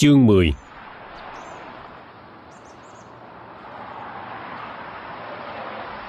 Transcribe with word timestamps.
Chương 0.00 0.26
10 0.26 0.52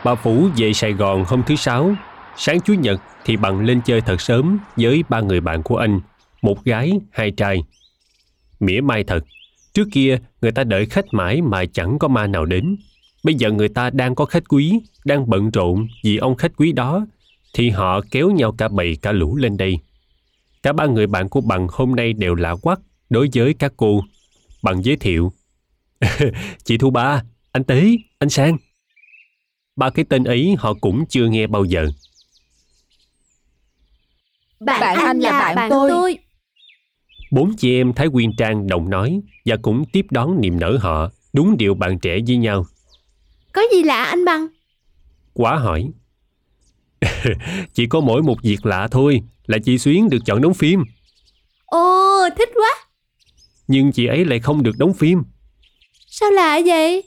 Bà 0.03 0.15
Phủ 0.15 0.47
về 0.57 0.73
Sài 0.73 0.93
Gòn 0.93 1.23
hôm 1.27 1.43
thứ 1.47 1.55
Sáu. 1.55 1.95
Sáng 2.37 2.61
Chủ 2.61 2.73
nhật 2.73 3.01
thì 3.25 3.37
bằng 3.37 3.59
lên 3.59 3.81
chơi 3.85 4.01
thật 4.01 4.21
sớm 4.21 4.59
với 4.75 5.03
ba 5.09 5.21
người 5.21 5.41
bạn 5.41 5.63
của 5.63 5.77
anh, 5.77 5.99
một 6.41 6.63
gái, 6.63 6.99
hai 7.11 7.31
trai. 7.31 7.63
Mỉa 8.59 8.81
mai 8.81 9.03
thật, 9.03 9.23
trước 9.73 9.87
kia 9.91 10.17
người 10.41 10.51
ta 10.51 10.63
đợi 10.63 10.85
khách 10.85 11.05
mãi 11.11 11.41
mà 11.41 11.65
chẳng 11.73 11.99
có 11.99 12.07
ma 12.07 12.27
nào 12.27 12.45
đến. 12.45 12.75
Bây 13.23 13.35
giờ 13.35 13.51
người 13.51 13.69
ta 13.69 13.89
đang 13.89 14.15
có 14.15 14.25
khách 14.25 14.43
quý, 14.49 14.81
đang 15.05 15.29
bận 15.29 15.51
rộn 15.51 15.87
vì 16.03 16.17
ông 16.17 16.35
khách 16.35 16.51
quý 16.57 16.71
đó, 16.71 17.05
thì 17.53 17.69
họ 17.69 18.01
kéo 18.11 18.29
nhau 18.29 18.51
cả 18.57 18.67
bầy 18.67 18.97
cả 19.01 19.11
lũ 19.11 19.35
lên 19.35 19.57
đây. 19.57 19.79
Cả 20.63 20.73
ba 20.73 20.85
người 20.85 21.07
bạn 21.07 21.29
của 21.29 21.41
bằng 21.41 21.67
hôm 21.71 21.95
nay 21.95 22.13
đều 22.13 22.35
lạ 22.35 22.55
quắc 22.61 22.79
đối 23.11 23.29
với 23.33 23.53
các 23.53 23.73
cô. 23.77 24.03
Bằng 24.63 24.83
giới 24.83 24.95
thiệu. 24.95 25.31
Chị 26.63 26.77
Thu 26.77 26.89
Ba, 26.89 27.23
anh 27.51 27.63
Tế, 27.63 27.83
anh 28.19 28.29
Sang. 28.29 28.57
Ba 29.75 29.89
cái 29.89 30.05
tên 30.09 30.23
ấy 30.23 30.55
họ 30.59 30.73
cũng 30.73 31.05
chưa 31.09 31.27
nghe 31.27 31.47
bao 31.47 31.65
giờ. 31.65 31.87
Bạn, 34.59 34.81
bạn 34.81 34.97
anh 35.05 35.19
là 35.19 35.31
bạn, 35.31 35.55
bạn 35.55 35.69
tôi. 35.69 35.89
tôi. 35.89 36.17
Bốn 37.31 37.55
chị 37.57 37.75
em 37.75 37.93
Thái 37.93 38.07
Quyên 38.13 38.35
Trang 38.35 38.67
đồng 38.67 38.89
nói 38.89 39.21
và 39.45 39.55
cũng 39.61 39.85
tiếp 39.93 40.05
đón 40.11 40.41
niềm 40.41 40.59
nở 40.59 40.77
họ, 40.81 41.11
đúng 41.33 41.57
điều 41.57 41.73
bạn 41.73 41.99
trẻ 41.99 42.17
với 42.27 42.37
nhau. 42.37 42.65
Có 43.53 43.61
gì 43.73 43.83
lạ 43.83 44.03
anh 44.03 44.25
Bằng? 44.25 44.47
Quá 45.33 45.55
hỏi. 45.55 45.89
chỉ 47.73 47.87
có 47.87 47.99
mỗi 47.99 48.21
một 48.21 48.41
việc 48.43 48.65
lạ 48.65 48.87
thôi 48.91 49.21
là 49.45 49.57
chị 49.63 49.77
Xuyến 49.77 50.09
được 50.09 50.19
chọn 50.25 50.41
đóng 50.41 50.53
phim. 50.53 50.83
Ồ, 51.65 52.29
thích 52.37 52.49
quá. 52.55 52.80
Nhưng 53.71 53.91
chị 53.91 54.05
ấy 54.05 54.25
lại 54.25 54.39
không 54.39 54.63
được 54.63 54.77
đóng 54.77 54.93
phim. 54.93 55.23
Sao 56.07 56.31
lạ 56.31 56.59
vậy? 56.65 57.03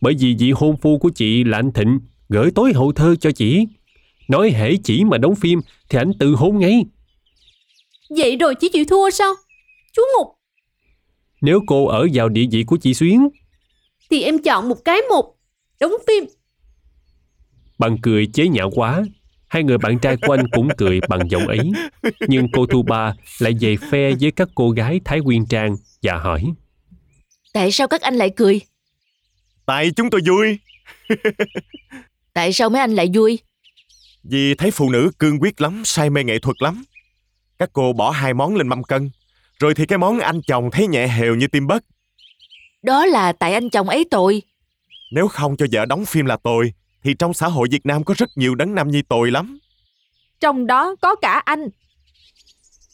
Bởi 0.00 0.14
vì 0.18 0.36
vị 0.38 0.52
hôn 0.52 0.76
phu 0.76 0.98
của 0.98 1.10
chị 1.14 1.44
là 1.44 1.58
anh 1.58 1.72
Thịnh 1.72 2.00
gửi 2.28 2.50
tối 2.54 2.72
hậu 2.74 2.92
thơ 2.92 3.16
cho 3.20 3.30
chị. 3.30 3.66
Nói 4.28 4.50
hễ 4.50 4.76
chỉ 4.84 5.04
mà 5.04 5.18
đóng 5.18 5.34
phim 5.34 5.60
thì 5.88 5.98
anh 5.98 6.12
tự 6.18 6.34
hôn 6.34 6.58
ngay. 6.58 6.84
Vậy 8.10 8.36
rồi 8.36 8.54
chị 8.54 8.68
chịu 8.72 8.84
thua 8.84 9.10
sao? 9.10 9.34
Chú 9.92 10.02
Ngục. 10.16 10.28
Nếu 11.40 11.60
cô 11.66 11.86
ở 11.86 12.06
vào 12.14 12.28
địa 12.28 12.46
vị 12.50 12.64
của 12.66 12.76
chị 12.76 12.94
Xuyến. 12.94 13.28
Thì 14.10 14.22
em 14.22 14.38
chọn 14.42 14.68
một 14.68 14.84
cái 14.84 15.00
một. 15.10 15.34
Đóng 15.80 15.92
phim. 16.06 16.24
Bằng 17.78 17.96
cười 18.02 18.26
chế 18.26 18.48
nhạo 18.48 18.70
quá. 18.70 19.04
Hai 19.48 19.62
người 19.62 19.78
bạn 19.78 19.98
trai 19.98 20.16
của 20.16 20.32
anh 20.32 20.48
cũng 20.48 20.68
cười 20.76 21.00
bằng 21.08 21.30
giọng 21.30 21.46
ấy. 21.46 21.70
Nhưng 22.20 22.48
cô 22.52 22.66
Thu 22.66 22.82
Ba 22.82 23.14
lại 23.38 23.54
về 23.60 23.76
phe 23.90 24.12
với 24.20 24.30
các 24.30 24.48
cô 24.54 24.70
gái 24.70 25.00
Thái 25.04 25.20
Quyên 25.24 25.46
Trang 25.46 25.76
và 26.02 26.16
hỏi. 26.16 26.44
Tại 27.52 27.72
sao 27.72 27.88
các 27.88 28.00
anh 28.00 28.14
lại 28.14 28.30
cười? 28.36 28.60
Tại 29.66 29.90
chúng 29.96 30.10
tôi 30.10 30.20
vui. 30.26 30.58
Tại 32.34 32.52
sao 32.52 32.70
mấy 32.70 32.80
anh 32.80 32.94
lại 32.94 33.10
vui? 33.14 33.38
Vì 34.24 34.54
thấy 34.54 34.70
phụ 34.70 34.90
nữ 34.90 35.10
cương 35.18 35.38
quyết 35.40 35.60
lắm, 35.60 35.82
say 35.84 36.10
mê 36.10 36.24
nghệ 36.24 36.38
thuật 36.38 36.56
lắm. 36.62 36.84
Các 37.58 37.70
cô 37.72 37.92
bỏ 37.92 38.10
hai 38.10 38.34
món 38.34 38.56
lên 38.56 38.68
mâm 38.68 38.82
cân, 38.82 39.10
rồi 39.58 39.74
thì 39.74 39.86
cái 39.86 39.98
món 39.98 40.20
anh 40.20 40.40
chồng 40.46 40.70
thấy 40.70 40.86
nhẹ 40.86 41.06
hều 41.06 41.34
như 41.34 41.46
tim 41.46 41.66
bất. 41.66 41.84
Đó 42.82 43.06
là 43.06 43.32
tại 43.32 43.52
anh 43.54 43.70
chồng 43.70 43.88
ấy 43.88 44.04
tội. 44.10 44.42
Nếu 45.12 45.28
không 45.28 45.56
cho 45.56 45.66
vợ 45.72 45.84
đóng 45.84 46.04
phim 46.04 46.26
là 46.26 46.36
tội, 46.42 46.72
thì 47.04 47.14
trong 47.18 47.34
xã 47.34 47.46
hội 47.46 47.68
Việt 47.70 47.86
Nam 47.86 48.04
có 48.04 48.14
rất 48.18 48.28
nhiều 48.36 48.54
đấng 48.54 48.74
nam 48.74 48.88
nhi 48.88 49.02
tội 49.08 49.30
lắm. 49.30 49.58
Trong 50.40 50.66
đó 50.66 50.94
có 51.00 51.14
cả 51.16 51.42
anh. 51.44 51.68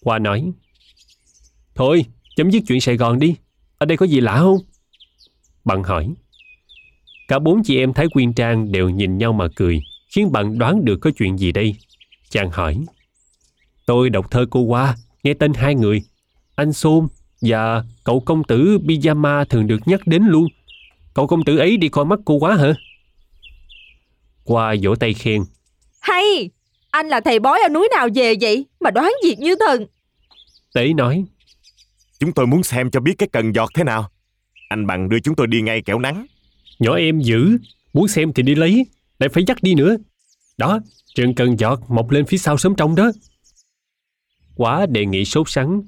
Hoa 0.05 0.19
nói, 0.19 0.52
Thôi, 1.74 2.05
chấm 2.36 2.50
dứt 2.50 2.62
chuyện 2.66 2.80
Sài 2.80 2.96
Gòn 2.96 3.19
đi. 3.19 3.36
Ở 3.78 3.86
đây 3.86 3.96
có 3.96 4.06
gì 4.06 4.20
lạ 4.20 4.38
không? 4.38 4.58
Bằng 5.64 5.83
hỏi. 5.83 6.14
Cả 7.28 7.38
bốn 7.38 7.62
chị 7.62 7.78
em 7.78 7.92
Thái 7.92 8.06
Quyên 8.12 8.33
Trang 8.33 8.72
đều 8.72 8.88
nhìn 8.88 9.19
nhau 9.19 9.33
mà 9.33 9.48
cười, 9.56 9.80
khiến 10.14 10.33
bạn 10.33 10.58
đoán 10.58 10.84
được 10.84 10.96
có 11.01 11.11
chuyện 11.18 11.39
gì 11.39 11.52
đây. 11.52 11.74
Chàng 12.30 12.51
hỏi. 12.51 12.78
Tôi 13.86 14.11
đọc 14.11 14.30
thơ 14.30 14.46
cô 14.51 14.67
Hoa, 14.67 14.96
nghe 15.23 15.34
tên 15.34 15.55
hai 15.55 15.74
người. 15.74 16.02
Anh 16.55 16.73
Sôm 16.73 17.08
và 17.40 17.84
cậu 18.05 18.20
công 18.20 18.45
tử 18.45 18.78
Pyjama 18.78 19.45
thường 19.45 19.67
được 19.67 19.89
nhắc 19.89 20.01
đến 20.07 20.23
luôn. 20.27 20.46
Cậu 21.14 21.27
công 21.27 21.45
tử 21.45 21.57
ấy 21.57 21.77
đi 21.77 21.89
coi 21.89 22.05
mắt 22.05 22.18
cô 22.24 22.34
quá 22.34 22.57
hả? 22.57 22.73
Qua 24.44 24.74
vỗ 24.82 24.94
tay 24.94 25.14
khen. 25.14 25.44
Hay! 26.00 26.50
Anh 26.90 27.08
là 27.08 27.20
thầy 27.20 27.38
bói 27.38 27.60
ở 27.62 27.68
núi 27.68 27.88
nào 27.90 28.08
về 28.14 28.34
vậy 28.40 28.66
mà 28.80 28.90
đoán 28.90 29.12
việc 29.24 29.38
như 29.38 29.56
thần? 29.66 29.86
Tế 30.74 30.92
nói. 30.92 31.24
Chúng 32.20 32.32
tôi 32.32 32.46
muốn 32.46 32.62
xem 32.62 32.90
cho 32.90 33.00
biết 33.00 33.14
cái 33.18 33.28
cần 33.33 33.54
giọt 33.54 33.70
thế 33.74 33.84
nào. 33.84 34.10
Anh 34.68 34.86
bằng 34.86 35.08
đưa 35.08 35.20
chúng 35.20 35.36
tôi 35.36 35.46
đi 35.46 35.62
ngay 35.62 35.83
kẻo 35.83 35.98
nắng. 35.98 36.27
Nhỏ 36.78 36.94
em 36.94 37.20
dữ, 37.20 37.56
muốn 37.92 38.08
xem 38.08 38.33
thì 38.33 38.42
đi 38.42 38.54
lấy, 38.54 38.86
lại 39.18 39.28
phải 39.28 39.44
dắt 39.46 39.56
đi 39.62 39.74
nữa. 39.74 39.96
Đó, 40.58 40.80
trường 41.14 41.34
cần 41.34 41.58
giọt 41.58 41.80
mọc 41.88 42.10
lên 42.10 42.27
phía 42.27 42.38
sau 42.38 42.58
sớm 42.58 42.74
trong 42.77 42.94
đó. 42.94 43.10
Quá 44.54 44.86
đề 44.86 45.06
nghị 45.06 45.24
sốt 45.24 45.50
sắng. 45.50 45.83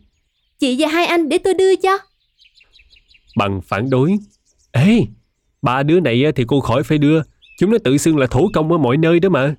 Chị 0.59 0.77
và 0.78 0.89
hai 0.89 1.06
anh 1.06 1.28
để 1.28 1.39
tôi 1.39 1.55
đưa 1.55 1.77
cho. 1.77 1.99
Bằng 3.37 3.61
phản 3.62 3.91
đối. 3.91 4.16
Ê, 4.72 5.00
ba 5.62 5.83
đứa 5.83 6.00
này 6.00 6.22
thì 6.37 6.45
cô 6.49 6.61
khỏi 6.61 6.83
phải 6.83 6.99
đưa. 6.99 7.22
Chúng 7.59 7.71
nó 7.71 7.78
tự 7.84 7.99
xưng 7.99 8.17
là 8.17 8.27
thổ 8.27 8.49
công 8.53 8.72
ở 8.72 8.78
mọi 8.78 8.97
nơi 8.97 9.21
đó 9.21 9.28
mà. 9.28 9.55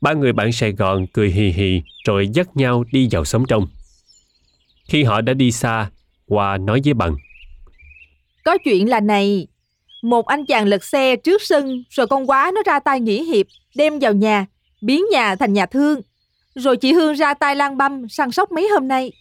Ba 0.00 0.12
người 0.12 0.32
bạn 0.32 0.52
Sài 0.52 0.72
Gòn 0.72 1.06
cười 1.12 1.30
hì 1.30 1.48
hì 1.48 1.82
rồi 2.04 2.28
dắt 2.34 2.56
nhau 2.56 2.84
đi 2.92 3.08
vào 3.10 3.24
sống 3.24 3.44
trong. 3.48 3.66
Khi 4.84 5.04
họ 5.04 5.20
đã 5.20 5.34
đi 5.34 5.52
xa, 5.52 5.90
Hoa 6.28 6.58
nói 6.58 6.80
với 6.84 6.94
Bằng. 6.94 7.16
Có 8.44 8.58
chuyện 8.64 8.88
là 8.88 9.00
này, 9.00 9.46
một 10.02 10.26
anh 10.26 10.46
chàng 10.46 10.66
lật 10.66 10.84
xe 10.84 11.16
trước 11.16 11.42
sân 11.42 11.84
rồi 11.90 12.06
con 12.06 12.30
quá 12.30 12.50
nó 12.54 12.62
ra 12.66 12.80
tay 12.80 13.00
nghỉ 13.00 13.22
hiệp, 13.22 13.46
đem 13.74 13.98
vào 13.98 14.12
nhà, 14.12 14.46
biến 14.82 15.04
nhà 15.12 15.36
thành 15.36 15.52
nhà 15.52 15.66
thương. 15.66 16.00
Rồi 16.54 16.76
chị 16.76 16.92
Hương 16.92 17.14
ra 17.14 17.34
tay 17.34 17.56
lang 17.56 17.76
băm 17.76 18.08
săn 18.08 18.30
sóc 18.30 18.52
mấy 18.52 18.68
hôm 18.68 18.88
nay. 18.88 19.12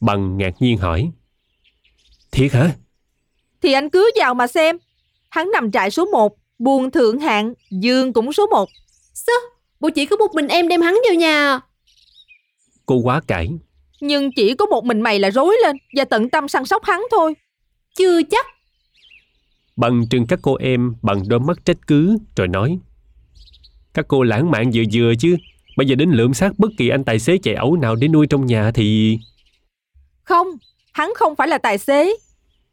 Bằng 0.00 0.36
ngạc 0.36 0.54
nhiên 0.60 0.78
hỏi. 0.78 1.10
Thiệt 2.32 2.52
hả? 2.52 2.70
Thì 3.62 3.72
anh 3.72 3.90
cứ 3.90 4.10
vào 4.16 4.34
mà 4.34 4.46
xem. 4.46 4.78
Hắn 5.32 5.50
nằm 5.52 5.72
trại 5.72 5.90
số 5.90 6.04
1, 6.04 6.36
buồn 6.58 6.90
thượng 6.90 7.18
hạng, 7.18 7.54
dương 7.70 8.12
cũng 8.12 8.32
số 8.32 8.46
1. 8.46 8.68
Sao? 9.14 9.36
Bộ 9.80 9.90
chỉ 9.90 10.06
có 10.06 10.16
một 10.16 10.34
mình 10.34 10.48
em 10.48 10.68
đem 10.68 10.80
hắn 10.80 10.94
vào 11.08 11.14
nhà 11.14 11.60
Cô 12.86 12.96
quá 12.96 13.20
cãi. 13.26 13.48
Nhưng 14.00 14.32
chỉ 14.32 14.54
có 14.54 14.66
một 14.66 14.84
mình 14.84 15.00
mày 15.00 15.18
là 15.18 15.30
rối 15.30 15.56
lên 15.62 15.76
và 15.96 16.04
tận 16.04 16.30
tâm 16.30 16.48
săn 16.48 16.64
sóc 16.64 16.84
hắn 16.84 17.02
thôi. 17.10 17.34
Chưa 17.96 18.22
chắc. 18.22 18.46
Bằng 19.76 20.04
trừng 20.10 20.26
các 20.28 20.38
cô 20.42 20.56
em 20.56 20.94
bằng 21.02 21.22
đôi 21.26 21.40
mắt 21.40 21.64
trách 21.64 21.86
cứ 21.86 22.18
rồi 22.36 22.48
nói. 22.48 22.78
Các 23.94 24.04
cô 24.08 24.22
lãng 24.22 24.50
mạn 24.50 24.70
vừa 24.74 24.82
vừa 24.92 25.14
chứ. 25.18 25.36
Bây 25.76 25.86
giờ 25.86 25.94
đến 25.94 26.10
lượm 26.10 26.34
xác 26.34 26.58
bất 26.58 26.68
kỳ 26.78 26.88
anh 26.88 27.04
tài 27.04 27.18
xế 27.18 27.38
chạy 27.42 27.54
ẩu 27.54 27.76
nào 27.76 27.96
để 27.96 28.08
nuôi 28.08 28.26
trong 28.26 28.46
nhà 28.46 28.70
thì... 28.74 29.18
Không, 30.24 30.48
hắn 30.92 31.12
không 31.16 31.36
phải 31.36 31.48
là 31.48 31.58
tài 31.58 31.78
xế. 31.78 32.12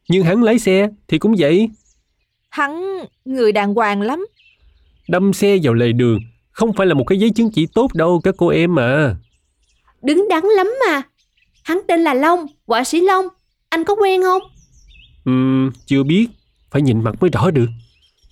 Nhưng 0.08 0.22
hắn 0.22 0.42
lái 0.42 0.58
xe 0.58 0.88
thì 1.08 1.18
cũng 1.18 1.34
vậy. 1.38 1.68
Hắn 2.50 2.98
người 3.24 3.52
đàng 3.52 3.74
hoàng 3.74 4.00
lắm. 4.02 4.26
Đâm 5.08 5.32
xe 5.32 5.58
vào 5.62 5.74
lề 5.74 5.92
đường 5.92 6.18
không 6.52 6.72
phải 6.72 6.86
là 6.86 6.94
một 6.94 7.04
cái 7.04 7.18
giấy 7.18 7.30
chứng 7.30 7.50
chỉ 7.50 7.66
tốt 7.74 7.94
đâu 7.94 8.20
các 8.24 8.34
cô 8.38 8.48
em 8.48 8.74
mà. 8.74 9.16
Đứng 10.02 10.28
đắn 10.28 10.44
lắm 10.44 10.72
mà. 10.86 11.02
Hắn 11.62 11.80
tên 11.88 12.00
là 12.00 12.14
Long, 12.14 12.46
họa 12.66 12.84
sĩ 12.84 13.00
Long. 13.00 13.26
Anh 13.68 13.84
có 13.84 13.94
quen 13.94 14.22
không? 14.22 14.42
Ừm, 15.24 15.70
chưa 15.86 16.02
biết. 16.02 16.28
Phải 16.70 16.82
nhìn 16.82 17.04
mặt 17.04 17.14
mới 17.20 17.30
rõ 17.30 17.50
được. 17.50 17.66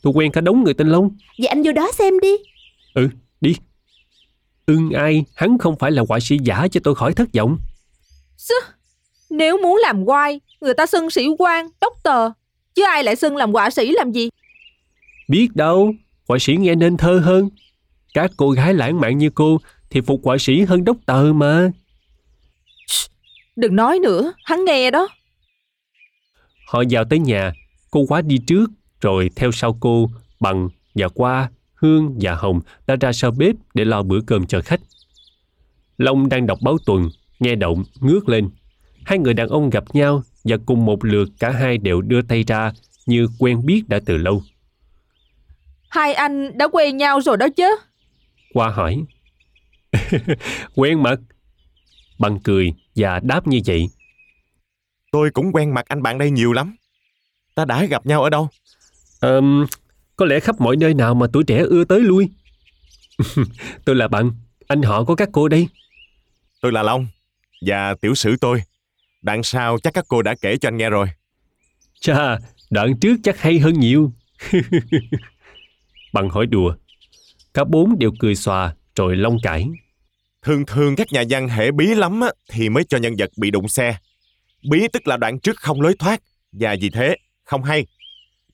Tôi 0.03 0.13
quen 0.17 0.33
cả 0.33 0.41
đống 0.41 0.65
người 0.65 0.75
tên 0.75 0.89
Long. 0.89 1.11
Vậy 1.39 1.47
anh 1.47 1.63
vô 1.63 1.73
đó 1.73 1.91
xem 1.95 2.21
đi. 2.21 2.37
Ừ, 2.95 3.09
đi. 3.41 3.57
Ưng 4.67 4.91
ai, 4.91 5.25
hắn 5.35 5.59
không 5.59 5.77
phải 5.79 5.91
là 5.91 6.03
họa 6.09 6.19
sĩ 6.21 6.39
giả 6.45 6.69
cho 6.69 6.81
tôi 6.85 6.95
khỏi 6.95 7.13
thất 7.13 7.29
vọng. 7.35 7.59
Nếu 9.31 9.59
muốn 9.63 9.79
làm 9.83 10.07
quai, 10.07 10.41
người 10.61 10.75
ta 10.75 10.87
xưng 10.87 11.11
sĩ 11.11 11.29
quan, 11.39 11.69
tờ. 12.09 12.31
Chứ 12.79 12.85
ai 12.85 13.05
lại 13.05 13.17
xưng 13.17 13.37
làm 13.37 13.53
họa 13.53 13.71
sĩ 13.71 13.93
làm 13.93 14.13
gì? 14.13 14.29
Biết 15.29 15.49
đâu, 15.55 15.95
họa 16.29 16.39
sĩ 16.41 16.57
nghe 16.57 16.75
nên 16.75 16.97
thơ 16.97 17.21
hơn. 17.25 17.49
Các 18.15 18.31
cô 18.37 18.51
gái 18.51 18.75
lãng 18.75 19.01
mạn 19.01 19.19
như 19.19 19.31
cô 19.31 19.59
thì 19.91 20.01
phục 20.01 20.21
họa 20.25 20.37
sĩ 20.41 20.61
hơn 20.61 20.85
đốc 20.85 20.97
tờ 21.07 21.33
mà. 21.35 21.71
Đừng 23.57 23.77
nói 23.77 23.99
nữa, 23.99 24.33
hắn 24.45 24.65
nghe 24.65 24.91
đó. 24.91 25.09
Họ 26.67 26.83
vào 26.91 27.05
tới 27.05 27.19
nhà, 27.19 27.53
cô 27.91 28.05
quá 28.09 28.23
đi 28.23 28.39
trước, 28.47 28.71
rồi 29.01 29.31
theo 29.37 29.53
sau 29.53 29.77
cô, 29.81 30.11
bằng 30.41 30.69
và 30.95 31.09
qua, 31.09 31.51
Hương 31.75 32.19
và 32.21 32.35
Hồng 32.35 32.61
đã 32.87 32.97
ra 33.01 33.13
sau 33.13 33.31
bếp 33.31 33.55
để 33.75 33.85
lo 33.85 34.03
bữa 34.03 34.21
cơm 34.27 34.47
cho 34.47 34.61
khách. 34.61 34.81
Long 35.97 36.29
đang 36.29 36.47
đọc 36.47 36.59
báo 36.63 36.77
tuần, 36.87 37.09
nghe 37.41 37.55
động, 37.55 37.85
ngước 38.01 38.29
lên. 38.29 38.51
Hai 39.05 39.19
người 39.19 39.35
đàn 39.35 39.49
ông 39.49 39.71
gặp 39.71 39.85
nhau 39.93 40.23
và 40.49 40.57
cùng 40.67 40.85
một 40.85 41.05
lượt 41.05 41.29
cả 41.39 41.51
hai 41.51 41.79
đều 41.79 42.01
đưa 42.01 42.23
tay 42.23 42.45
ra 42.47 42.73
như 43.07 43.29
quen 43.39 43.67
biết 43.67 43.83
đã 43.89 44.01
từ 44.07 44.17
lâu. 44.17 44.43
Hai 45.91 46.15
anh 46.15 46.59
đã 46.59 46.69
quen 46.73 46.97
nhau 46.97 47.21
rồi 47.21 47.37
đó 47.37 47.47
chứ? 47.57 47.77
Qua 48.53 48.69
hỏi. 48.69 49.05
quen 50.75 51.03
mặt. 51.03 51.21
Bằng 52.19 52.39
cười 52.41 52.73
và 52.97 53.21
đáp 53.21 53.47
như 53.47 53.61
vậy. 53.67 53.89
Tôi 55.13 55.31
cũng 55.31 55.53
quen 55.53 55.75
mặt 55.75 55.85
anh 55.89 56.03
bạn 56.03 56.19
đây 56.19 56.31
nhiều 56.31 56.53
lắm. 56.53 56.77
Ta 57.55 57.65
đã 57.65 57.85
gặp 57.85 58.07
nhau 58.07 58.23
ở 58.23 58.31
đâu? 58.31 58.49
Ờm, 59.21 59.67
có 60.17 60.27
lẽ 60.27 60.41
khắp 60.41 60.61
mọi 60.61 60.77
nơi 60.77 60.95
nào 60.95 61.15
mà 61.15 61.27
tuổi 61.33 61.45
trẻ 61.45 61.63
ưa 61.63 61.85
tới 61.85 62.01
lui. 62.01 62.29
tôi 63.85 63.97
là 63.97 64.09
bạn, 64.09 64.31
anh 64.67 64.83
họ 64.83 65.05
của 65.05 65.15
các 65.15 65.29
cô 65.33 65.49
đây. 65.49 65.69
Tôi 66.61 66.73
là 66.73 66.83
Long 66.83 67.07
và 67.67 67.95
tiểu 67.95 68.15
sử 68.15 68.37
tôi. 68.41 68.63
Đoạn 69.23 69.43
sau 69.43 69.79
chắc 69.79 69.95
các 69.95 70.05
cô 70.09 70.23
đã 70.23 70.35
kể 70.41 70.57
cho 70.57 70.69
anh 70.69 70.77
nghe 70.77 70.91
rồi. 70.91 71.07
Chà, 72.01 72.39
đoạn 72.71 72.99
trước 73.01 73.17
chắc 73.23 73.41
hay 73.41 73.59
hơn 73.59 73.81
nhiều. 73.81 74.13
Bằng 76.13 76.29
hỏi 76.29 76.47
đùa. 76.47 76.75
Cả 77.55 77.65
bốn 77.65 77.99
đều 77.99 78.11
cười 78.19 78.35
xòa 78.35 78.75
rồi 78.97 79.17
long 79.17 79.37
cãi. 79.43 79.67
Thường 80.43 80.67
thường 80.67 80.97
các 80.97 81.13
nhà 81.13 81.25
văn 81.31 81.49
hệ 81.49 81.71
bí 81.71 81.95
lắm 81.95 82.21
á, 82.21 82.29
thì 82.51 82.69
mới 82.69 82.85
cho 82.85 82.99
nhân 82.99 83.15
vật 83.19 83.31
bị 83.37 83.51
đụng 83.51 83.69
xe. 83.69 83.97
Bí 84.71 84.89
tức 84.93 85.07
là 85.09 85.17
đoạn 85.17 85.41
trước 85.41 85.57
không 85.57 85.81
lối 85.81 85.95
thoát 85.99 86.23
và 86.53 86.77
vì 86.81 86.91
thế 86.91 87.17
không 87.45 87.63
hay. 87.63 87.87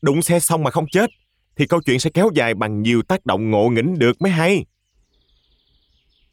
Đụng 0.02 0.22
xe 0.22 0.40
xong 0.40 0.62
mà 0.62 0.70
không 0.70 0.86
chết 0.92 1.10
thì 1.56 1.66
câu 1.66 1.80
chuyện 1.86 1.98
sẽ 1.98 2.10
kéo 2.10 2.30
dài 2.34 2.54
bằng 2.54 2.82
nhiều 2.82 3.02
tác 3.02 3.26
động 3.26 3.50
ngộ 3.50 3.68
nghĩnh 3.68 3.98
được 3.98 4.22
mới 4.22 4.32
hay. 4.32 4.64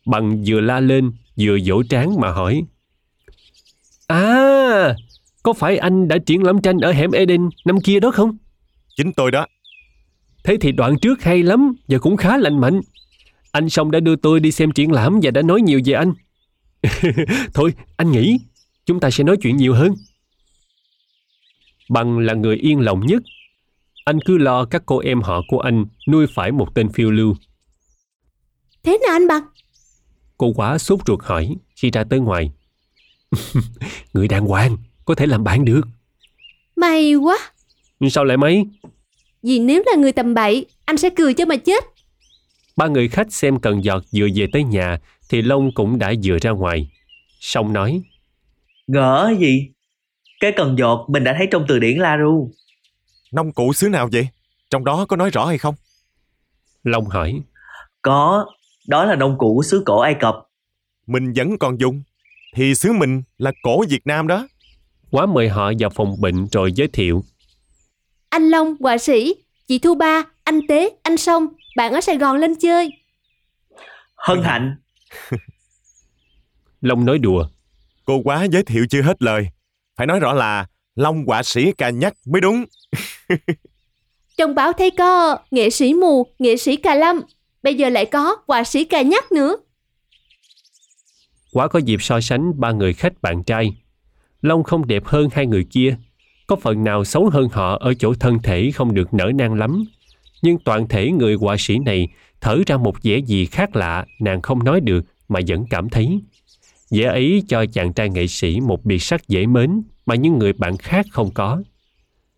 Bằng 0.06 0.44
vừa 0.48 0.62
la 0.62 0.80
lên 0.80 1.12
vừa 1.39 1.57
vỗ 1.66 1.84
trán 1.89 2.16
mà 2.19 2.31
hỏi. 2.31 2.62
À, 4.12 4.96
có 5.44 5.54
phải 5.54 5.78
anh 5.78 6.08
đã 6.08 6.18
triển 6.25 6.44
lãm 6.44 6.62
tranh 6.62 6.78
ở 6.80 6.92
hẻm 6.92 7.12
Eden 7.12 7.50
năm 7.66 7.81
kia 7.81 8.00
đó 8.00 8.12
không? 8.12 8.38
Chính 8.98 9.13
tôi 9.13 9.31
đó. 9.31 9.48
Thế 10.44 10.58
thì 10.62 10.72
đoạn 10.72 11.00
trước 11.02 11.24
hay 11.24 11.44
lắm 11.44 11.75
và 11.88 11.98
cũng 11.98 12.18
khá 12.18 12.38
lành 12.38 12.62
mạnh. 12.62 12.81
Anh 13.52 13.69
xong 13.69 13.92
đã 13.92 14.00
đưa 14.00 14.16
tôi 14.16 14.40
đi 14.40 14.52
xem 14.52 14.72
triển 14.72 14.92
lãm 14.92 15.19
và 15.24 15.31
đã 15.31 15.42
nói 15.42 15.62
nhiều 15.62 15.81
về 15.86 15.94
anh. 15.94 16.13
Thôi, 17.54 17.74
anh 17.98 18.12
nghĩ 18.12 18.40
chúng 18.86 19.00
ta 19.00 19.10
sẽ 19.10 19.24
nói 19.24 19.38
chuyện 19.42 19.58
nhiều 19.58 19.74
hơn. 19.74 19.96
Bằng 21.90 22.19
là 22.19 22.34
người 22.34 22.56
yên 22.56 22.80
lòng 22.80 23.06
nhất. 23.06 23.24
Anh 24.06 24.19
cứ 24.25 24.38
lo 24.38 24.66
các 24.66 24.84
cô 24.86 25.00
em 25.00 25.22
họ 25.22 25.42
của 25.48 25.60
anh 25.60 25.86
nuôi 26.08 26.28
phải 26.28 26.52
một 26.52 26.75
tên 26.75 26.90
phiêu 26.90 27.12
lưu. 27.12 27.36
Thế 28.84 29.00
nào 29.08 29.16
anh 29.16 29.28
Bằng? 29.28 29.44
Cô 30.38 30.54
quá 30.56 30.78
sốt 30.78 31.00
ruột 31.08 31.24
hỏi 31.24 31.56
khi 31.75 31.92
ra 31.92 32.04
tới 32.04 32.19
ngoài. 32.19 32.52
người 34.13 34.28
đàng 34.28 34.45
hoàng, 34.45 34.78
có 35.06 35.16
thể 35.16 35.25
làm 35.25 35.44
bạn 35.44 35.66
được. 35.66 35.81
May 36.75 37.16
quá. 37.16 37.38
Sao 38.10 38.24
lại 38.24 38.38
mấy? 38.38 38.66
Vì 39.44 39.60
nếu 39.60 39.83
là 39.86 39.95
người 39.98 40.12
tầm 40.12 40.33
bậy, 40.33 40.66
anh 40.86 40.98
sẽ 40.98 41.10
cười 41.10 41.33
cho 41.33 41.45
mà 41.45 41.56
chết. 41.56 41.83
Ba 42.78 42.88
người 42.88 43.07
khách 43.07 43.33
xem 43.33 43.60
cần 43.60 43.83
giọt 43.83 44.04
vừa 44.16 44.28
về 44.36 44.48
tới 44.54 44.63
nhà 44.63 45.00
thì 45.30 45.42
Long 45.42 45.72
cũng 45.74 46.00
đã 46.00 46.13
vừa 46.24 46.38
ra 46.42 46.51
ngoài. 46.51 46.89
Xong 47.39 47.74
nói. 47.74 48.01
Ngỡ 48.88 49.34
gì? 49.39 49.69
Cái 50.39 50.51
cần 50.56 50.77
giọt 50.77 51.06
mình 51.10 51.24
đã 51.24 51.36
thấy 51.38 51.48
trong 51.51 51.66
từ 51.68 51.80
điển 51.80 51.98
La 51.98 52.18
Ru. 52.18 52.51
Nông 53.31 53.51
cụ 53.51 53.74
xứ 53.74 53.89
nào 53.89 54.10
vậy? 54.12 54.27
Trong 54.69 54.86
đó 54.86 55.06
có 55.06 55.16
nói 55.16 55.30
rõ 55.30 55.45
hay 55.45 55.57
không? 55.57 55.75
Long 56.84 57.06
hỏi. 57.06 57.42
Có, 58.01 58.45
đó 58.88 59.06
là 59.06 59.16
nông 59.16 59.38
cụ 59.38 59.63
xứ 59.63 59.84
cổ 59.86 60.00
Ai 60.00 60.16
Cập. 60.19 60.36
Mình 61.07 61.34
vẫn 61.36 61.57
còn 61.57 61.80
dùng. 61.80 62.04
Thì 62.56 62.75
xứ 62.75 62.92
mình 62.94 63.24
là 63.38 63.51
cổ 63.63 63.83
Việt 63.89 64.07
Nam 64.07 64.27
đó. 64.27 64.48
Quá 65.12 65.25
mời 65.25 65.50
họ 65.50 65.71
vào 65.80 65.89
phòng 65.89 66.21
bệnh 66.21 66.48
rồi 66.51 66.71
giới 66.75 66.88
thiệu. 66.88 67.24
Anh 68.30 68.50
Long, 68.50 68.75
họa 68.80 68.98
sĩ, 68.98 69.36
chị 69.68 69.80
Thu 69.80 69.95
Ba, 69.95 70.24
anh 70.44 70.68
Tế, 70.68 70.89
anh 71.03 71.18
Sông, 71.18 71.48
bạn 71.75 71.94
ở 71.94 72.01
Sài 72.01 72.18
Gòn 72.18 72.38
lên 72.38 72.56
chơi. 72.56 72.89
Hân 74.15 74.42
hạnh. 74.44 74.75
Long 76.81 77.06
nói 77.06 77.18
đùa. 77.18 77.48
Cô 78.06 78.21
quá 78.24 78.48
giới 78.51 78.63
thiệu 78.63 78.86
chưa 78.89 79.01
hết 79.01 79.21
lời. 79.21 79.48
Phải 79.98 80.07
nói 80.07 80.19
rõ 80.19 80.33
là 80.33 80.65
Long 80.95 81.25
họa 81.27 81.44
sĩ 81.44 81.71
ca 81.77 81.89
nhắc 81.89 82.13
mới 82.25 82.42
đúng. 82.42 82.65
Trong 84.38 84.56
báo 84.56 84.74
thấy 84.74 84.92
có 84.92 85.38
nghệ 85.51 85.69
sĩ 85.69 85.94
mù, 85.94 86.27
nghệ 86.39 86.57
sĩ 86.57 86.75
cà 86.75 86.95
lâm. 86.95 87.21
Bây 87.63 87.75
giờ 87.75 87.89
lại 87.89 88.06
có 88.06 88.38
họa 88.48 88.63
sĩ 88.63 88.83
cà 88.83 89.01
nhắc 89.01 89.31
nữa. 89.31 89.57
Quá 91.51 91.68
có 91.68 91.80
dịp 91.80 92.01
so 92.01 92.21
sánh 92.21 92.59
ba 92.59 92.71
người 92.71 92.94
khách 92.94 93.21
bạn 93.21 93.44
trai. 93.44 93.77
Long 94.42 94.63
không 94.63 94.88
đẹp 94.88 95.06
hơn 95.06 95.30
hai 95.31 95.45
người 95.45 95.63
kia. 95.63 95.95
Có 96.48 96.56
phần 96.56 96.83
nào 96.83 97.03
xấu 97.03 97.30
hơn 97.30 97.48
họ 97.51 97.77
ở 97.77 97.94
chỗ 97.94 98.13
thân 98.13 98.39
thể 98.39 98.71
không 98.71 98.94
được 98.94 99.13
nở 99.13 99.31
nang 99.36 99.53
lắm. 99.53 99.83
Nhưng 100.42 100.57
toàn 100.59 100.88
thể 100.88 101.12
người 101.12 101.36
họa 101.36 101.56
sĩ 101.59 101.80
này 101.80 102.07
thở 102.42 102.59
ra 102.68 102.77
một 102.77 103.03
vẻ 103.03 103.18
gì 103.18 103.45
khác 103.45 103.75
lạ 103.75 104.06
nàng 104.19 104.42
không 104.42 104.63
nói 104.63 104.81
được 104.81 105.06
mà 105.30 105.39
vẫn 105.48 105.65
cảm 105.69 105.89
thấy. 105.89 106.21
Vẻ 106.92 107.03
ấy 107.03 107.44
cho 107.48 107.65
chàng 107.65 107.94
trai 107.94 108.09
nghệ 108.09 108.27
sĩ 108.27 108.59
một 108.59 108.86
biệt 108.86 109.00
sắc 109.00 109.27
dễ 109.27 109.45
mến 109.45 109.81
mà 110.06 110.15
những 110.15 110.38
người 110.38 110.53
bạn 110.53 110.77
khác 110.77 111.06
không 111.12 111.31
có. 111.33 111.63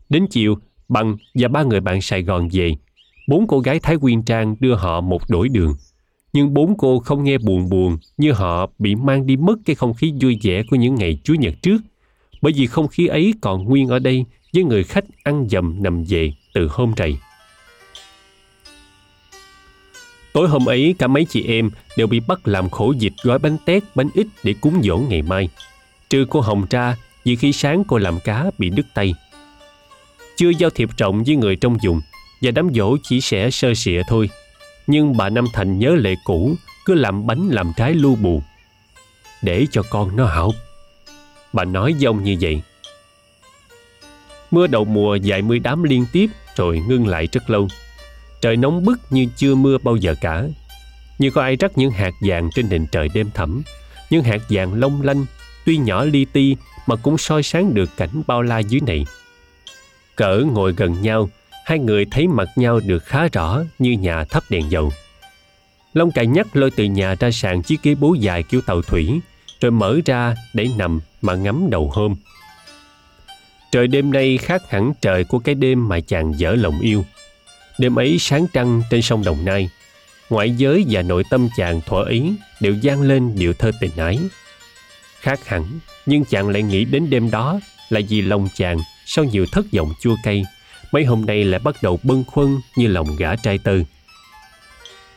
Đến 0.10 0.28
chiều, 0.30 0.56
Bằng 0.90 1.18
và 1.34 1.48
ba 1.48 1.64
người 1.64 1.80
bạn 1.80 2.02
Sài 2.02 2.24
Gòn 2.24 2.48
về. 2.52 2.76
Bốn 3.28 3.48
cô 3.48 3.60
gái 3.60 3.80
Thái 3.80 3.98
Quyên 3.98 4.24
Trang 4.24 4.56
đưa 4.60 4.76
họ 4.76 5.02
một 5.02 5.30
đổi 5.30 5.50
đường. 5.50 5.74
Nhưng 6.34 6.54
bốn 6.54 6.78
cô 6.78 7.00
không 7.00 7.24
nghe 7.24 7.38
buồn 7.38 7.70
buồn 7.70 7.98
như 8.18 8.32
họ 8.32 8.70
bị 8.80 8.96
mang 8.96 9.26
đi 9.26 9.36
mất 9.36 9.56
cái 9.66 9.76
không 9.76 9.94
khí 9.94 10.14
vui 10.22 10.40
vẻ 10.44 10.64
của 10.70 10.76
những 10.76 10.96
ngày 10.96 11.20
Chúa 11.24 11.34
Nhật 11.34 11.54
trước. 11.62 11.78
Bởi 12.42 12.54
vì 12.54 12.68
không 12.68 12.88
khí 12.88 13.08
ấy 13.08 13.34
còn 13.42 13.64
nguyên 13.64 13.88
ở 13.88 14.00
đây 14.00 14.26
với 14.54 14.64
người 14.64 14.84
khách 14.84 15.06
ăn 15.24 15.48
dầm 15.50 15.84
nằm 15.84 16.04
về 16.04 16.34
từ 16.54 16.68
hôm 16.72 16.94
rày. 16.98 17.18
Tối 20.34 20.48
hôm 20.48 20.70
ấy 20.70 20.96
cả 21.00 21.08
mấy 21.08 21.26
chị 21.26 21.44
em 21.48 21.70
đều 21.98 22.08
bị 22.08 22.20
bắt 22.20 22.48
làm 22.48 22.70
khổ 22.70 22.94
dịch 23.00 23.14
gói 23.24 23.40
bánh 23.40 23.58
tét, 23.66 23.84
bánh 23.96 24.10
ít 24.14 24.28
để 24.44 24.54
cúng 24.62 24.82
dỗ 24.84 24.98
ngày 24.98 25.22
mai. 25.22 25.50
Trừ 26.10 26.26
cô 26.30 26.42
Hồng 26.42 26.66
ra 26.70 26.98
vì 27.24 27.36
khi 27.36 27.54
sáng 27.54 27.84
cô 27.88 27.98
làm 27.98 28.20
cá 28.24 28.52
bị 28.58 28.70
đứt 28.70 28.86
tay. 28.94 29.14
Chưa 30.36 30.50
giao 30.50 30.70
thiệp 30.70 30.90
rộng 30.98 31.24
với 31.24 31.36
người 31.36 31.56
trong 31.56 31.78
vùng 31.86 32.02
và 32.42 32.52
đám 32.52 32.70
dỗ 32.74 32.98
chỉ 33.04 33.22
sẽ 33.22 33.52
sơ 33.52 33.74
sịa 33.74 34.02
thôi. 34.08 34.30
Nhưng 34.88 35.18
bà 35.18 35.30
Năm 35.30 35.46
Thành 35.54 35.80
nhớ 35.80 35.96
lệ 35.96 36.16
cũ 36.24 36.56
cứ 36.86 36.94
làm 36.94 37.28
bánh 37.28 37.50
làm 37.50 37.74
trái 37.78 37.94
lu 37.94 38.16
bù. 38.16 38.42
Để 39.42 39.66
cho 39.72 39.84
con 39.90 40.16
nó 40.16 40.26
học. 40.26 40.54
Bà 41.54 41.64
nói 41.64 41.94
với 41.94 42.06
ông 42.06 42.24
như 42.24 42.38
vậy. 42.42 42.62
Mưa 44.52 44.68
đầu 44.68 44.86
mùa 44.86 45.16
dài 45.16 45.42
mươi 45.42 45.60
đám 45.60 45.84
liên 45.84 46.06
tiếp 46.12 46.30
rồi 46.56 46.82
ngưng 46.88 47.08
lại 47.08 47.28
rất 47.32 47.50
lâu. 47.50 47.68
Trời 48.42 48.58
nóng 48.58 48.86
bức 48.86 49.00
như 49.10 49.26
chưa 49.36 49.56
mưa 49.56 49.78
bao 49.78 49.96
giờ 49.96 50.16
cả. 50.22 50.44
Như 51.20 51.32
có 51.32 51.42
ai 51.42 51.56
rắc 51.56 51.78
những 51.78 51.92
hạt 51.92 52.14
vàng 52.22 52.50
trên 52.56 52.70
nền 52.70 52.88
trời 52.92 53.08
đêm 53.14 53.30
thẳm. 53.34 53.62
Những 54.10 54.24
hạt 54.24 54.42
vàng 54.50 54.74
long 54.74 55.02
lanh, 55.02 55.26
tuy 55.66 55.78
nhỏ 55.78 56.04
li 56.04 56.26
ti 56.26 56.56
mà 56.88 56.96
cũng 56.96 57.18
soi 57.18 57.44
sáng 57.44 57.74
được 57.74 57.90
cảnh 57.98 58.22
bao 58.28 58.42
la 58.42 58.60
dưới 58.60 58.82
này. 58.88 59.06
Cỡ 60.16 60.44
ngồi 60.54 60.74
gần 60.74 61.02
nhau, 61.02 61.30
hai 61.66 61.80
người 61.80 62.06
thấy 62.12 62.28
mặt 62.28 62.48
nhau 62.56 62.80
được 62.86 63.06
khá 63.06 63.28
rõ 63.28 63.64
như 63.80 63.92
nhà 63.92 64.24
thắp 64.24 64.44
đèn 64.50 64.72
dầu. 64.72 64.92
Long 65.94 66.12
cài 66.12 66.28
nhắc 66.28 66.56
lôi 66.56 66.72
từ 66.72 66.84
nhà 66.84 67.16
ra 67.20 67.32
sàn 67.32 67.64
chiếc 67.64 67.84
ghế 67.84 67.96
bố 67.96 68.14
dài 68.14 68.44
kiểu 68.44 68.62
tàu 68.62 68.82
thủy, 68.82 69.20
rồi 69.62 69.72
mở 69.72 70.00
ra 70.06 70.36
để 70.54 70.68
nằm 70.78 71.00
mà 71.22 71.36
ngắm 71.36 71.70
đầu 71.70 71.92
hôm. 71.94 72.16
Trời 73.72 73.88
đêm 73.88 74.12
nay 74.12 74.38
khác 74.38 74.62
hẳn 74.70 74.94
trời 75.02 75.24
của 75.24 75.40
cái 75.40 75.56
đêm 75.56 75.88
mà 75.88 76.00
chàng 76.00 76.40
dở 76.40 76.52
lòng 76.52 76.80
yêu. 76.80 77.06
Đêm 77.78 78.00
ấy 78.00 78.18
sáng 78.20 78.48
trăng 78.54 78.82
trên 78.90 79.02
sông 79.02 79.24
Đồng 79.24 79.46
Nai, 79.46 79.70
ngoại 80.30 80.52
giới 80.52 80.86
và 80.90 81.02
nội 81.02 81.24
tâm 81.30 81.50
chàng 81.58 81.82
thuở 81.86 82.04
ý 82.04 82.34
đều 82.60 82.74
gian 82.74 83.02
lên 83.02 83.36
điệu 83.36 83.54
thơ 83.54 83.72
tình 83.80 83.92
ái. 83.98 84.20
Khác 85.20 85.48
hẳn, 85.48 85.80
nhưng 86.06 86.26
chàng 86.26 86.50
lại 86.50 86.64
nghĩ 86.64 86.86
đến 86.86 87.10
đêm 87.10 87.32
đó 87.32 87.60
là 87.90 88.02
vì 88.10 88.22
lòng 88.22 88.50
chàng 88.56 88.78
sau 89.06 89.26
nhiều 89.26 89.46
thất 89.52 89.66
vọng 89.72 89.94
chua 90.02 90.16
cay, 90.24 90.44
mấy 90.94 91.06
hôm 91.06 91.26
nay 91.26 91.46
lại 91.46 91.60
bắt 91.64 91.76
đầu 91.84 92.00
bâng 92.04 92.24
khuâng 92.28 92.62
như 92.76 92.88
lòng 92.88 93.16
gã 93.18 93.36
trai 93.36 93.58
tư. 93.58 93.84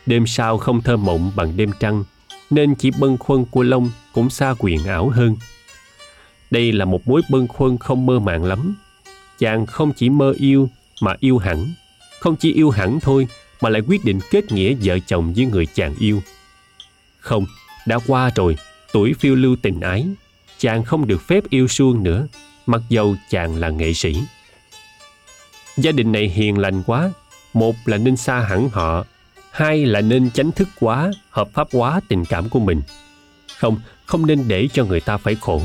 Đêm 0.05 0.27
sau 0.27 0.57
không 0.57 0.81
thơ 0.81 0.97
mộng 0.97 1.31
bằng 1.35 1.57
đêm 1.57 1.71
trăng, 1.79 2.03
nên 2.49 2.75
chỉ 2.75 2.91
bâng 2.99 3.17
khuâng 3.17 3.45
của 3.45 3.63
Long 3.63 3.89
cũng 4.13 4.29
xa 4.29 4.53
quyền 4.59 4.85
ảo 4.85 5.09
hơn. 5.09 5.35
Đây 6.51 6.71
là 6.71 6.85
một 6.85 7.07
mối 7.07 7.21
bâng 7.29 7.47
khuâng 7.47 7.77
không 7.77 8.05
mơ 8.05 8.19
màng 8.19 8.43
lắm. 8.43 8.75
Chàng 9.39 9.65
không 9.65 9.93
chỉ 9.93 10.09
mơ 10.09 10.33
yêu 10.37 10.69
mà 11.01 11.15
yêu 11.19 11.37
hẳn. 11.37 11.73
Không 12.19 12.35
chỉ 12.35 12.53
yêu 12.53 12.69
hẳn 12.69 12.99
thôi 12.99 13.27
mà 13.61 13.69
lại 13.69 13.81
quyết 13.87 14.05
định 14.05 14.19
kết 14.31 14.51
nghĩa 14.51 14.75
vợ 14.83 14.99
chồng 15.07 15.33
với 15.33 15.45
người 15.45 15.65
chàng 15.65 15.95
yêu. 15.99 16.21
Không, 17.19 17.45
đã 17.87 17.99
qua 18.07 18.29
rồi, 18.35 18.57
tuổi 18.93 19.13
phiêu 19.19 19.35
lưu 19.35 19.55
tình 19.61 19.79
ái. 19.79 20.07
Chàng 20.57 20.83
không 20.83 21.07
được 21.07 21.21
phép 21.21 21.43
yêu 21.49 21.67
suông 21.67 22.03
nữa, 22.03 22.27
mặc 22.65 22.81
dầu 22.89 23.15
chàng 23.29 23.55
là 23.55 23.69
nghệ 23.69 23.93
sĩ. 23.93 24.17
Gia 25.77 25.91
đình 25.91 26.11
này 26.11 26.27
hiền 26.27 26.57
lành 26.57 26.83
quá, 26.83 27.09
một 27.53 27.75
là 27.85 27.97
nên 27.97 28.17
xa 28.17 28.39
hẳn 28.39 28.69
họ, 28.69 29.05
hai 29.51 29.85
là 29.85 30.01
nên 30.01 30.29
tránh 30.29 30.51
thức 30.51 30.67
quá, 30.79 31.11
hợp 31.29 31.49
pháp 31.53 31.67
quá 31.71 32.01
tình 32.07 32.25
cảm 32.25 32.49
của 32.49 32.59
mình. 32.59 32.81
Không, 33.57 33.79
không 34.05 34.25
nên 34.25 34.47
để 34.47 34.67
cho 34.73 34.85
người 34.85 34.99
ta 34.99 35.17
phải 35.17 35.35
khổ. 35.41 35.61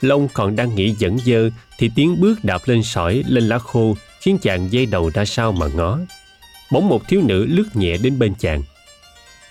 Long 0.00 0.28
còn 0.32 0.56
đang 0.56 0.74
nghĩ 0.74 0.94
dẫn 0.98 1.18
dơ 1.18 1.50
thì 1.78 1.90
tiếng 1.94 2.20
bước 2.20 2.44
đạp 2.44 2.62
lên 2.64 2.82
sỏi 2.82 3.22
lên 3.26 3.48
lá 3.48 3.58
khô 3.58 3.96
khiến 4.20 4.38
chàng 4.42 4.72
dây 4.72 4.86
đầu 4.86 5.10
ra 5.14 5.24
sau 5.24 5.52
mà 5.52 5.66
ngó. 5.74 5.98
Bỗng 6.70 6.88
một 6.88 7.08
thiếu 7.08 7.20
nữ 7.24 7.46
lướt 7.46 7.76
nhẹ 7.76 7.96
đến 7.96 8.18
bên 8.18 8.34
chàng. 8.38 8.62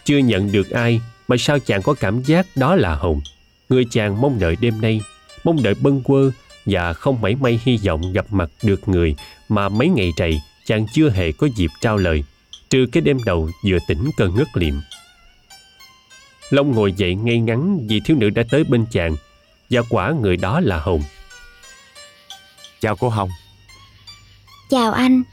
Chưa 0.05 0.17
nhận 0.17 0.51
được 0.51 0.69
ai 0.69 1.01
mà 1.27 1.35
sao 1.39 1.59
chàng 1.59 1.81
có 1.81 1.93
cảm 1.93 2.23
giác 2.23 2.47
đó 2.55 2.75
là 2.75 2.95
Hồng, 2.95 3.21
người 3.69 3.85
chàng 3.91 4.21
mong 4.21 4.39
đợi 4.39 4.55
đêm 4.61 4.81
nay 4.81 5.01
mong 5.43 5.63
đợi 5.63 5.73
bâng 5.81 6.03
quơ 6.03 6.31
và 6.65 6.93
không 6.93 7.21
mảy 7.21 7.35
may 7.35 7.59
hy 7.63 7.77
vọng 7.85 8.13
gặp 8.13 8.25
mặt 8.29 8.49
được 8.63 8.87
người 8.87 9.15
mà 9.49 9.69
mấy 9.69 9.89
ngày 9.89 10.11
trầy 10.15 10.41
chàng 10.65 10.85
chưa 10.93 11.09
hề 11.09 11.31
có 11.31 11.47
dịp 11.55 11.71
trao 11.81 11.97
lời, 11.97 12.23
trừ 12.69 12.85
cái 12.91 13.01
đêm 13.01 13.17
đầu 13.25 13.49
vừa 13.65 13.77
tỉnh 13.87 14.09
cơn 14.17 14.35
ngất 14.35 14.47
liệm. 14.53 14.73
Long 16.49 16.71
ngồi 16.71 16.93
dậy 16.93 17.15
ngay 17.15 17.39
ngắn 17.39 17.87
vì 17.87 17.99
thiếu 17.99 18.17
nữ 18.17 18.29
đã 18.29 18.43
tới 18.49 18.63
bên 18.63 18.85
chàng, 18.91 19.15
và 19.69 19.81
quả 19.89 20.11
người 20.21 20.37
đó 20.37 20.59
là 20.59 20.79
Hồng. 20.79 21.03
Chào 22.81 22.95
cô 22.95 23.09
Hồng. 23.09 23.29
Chào 24.69 24.91
anh. 24.91 25.23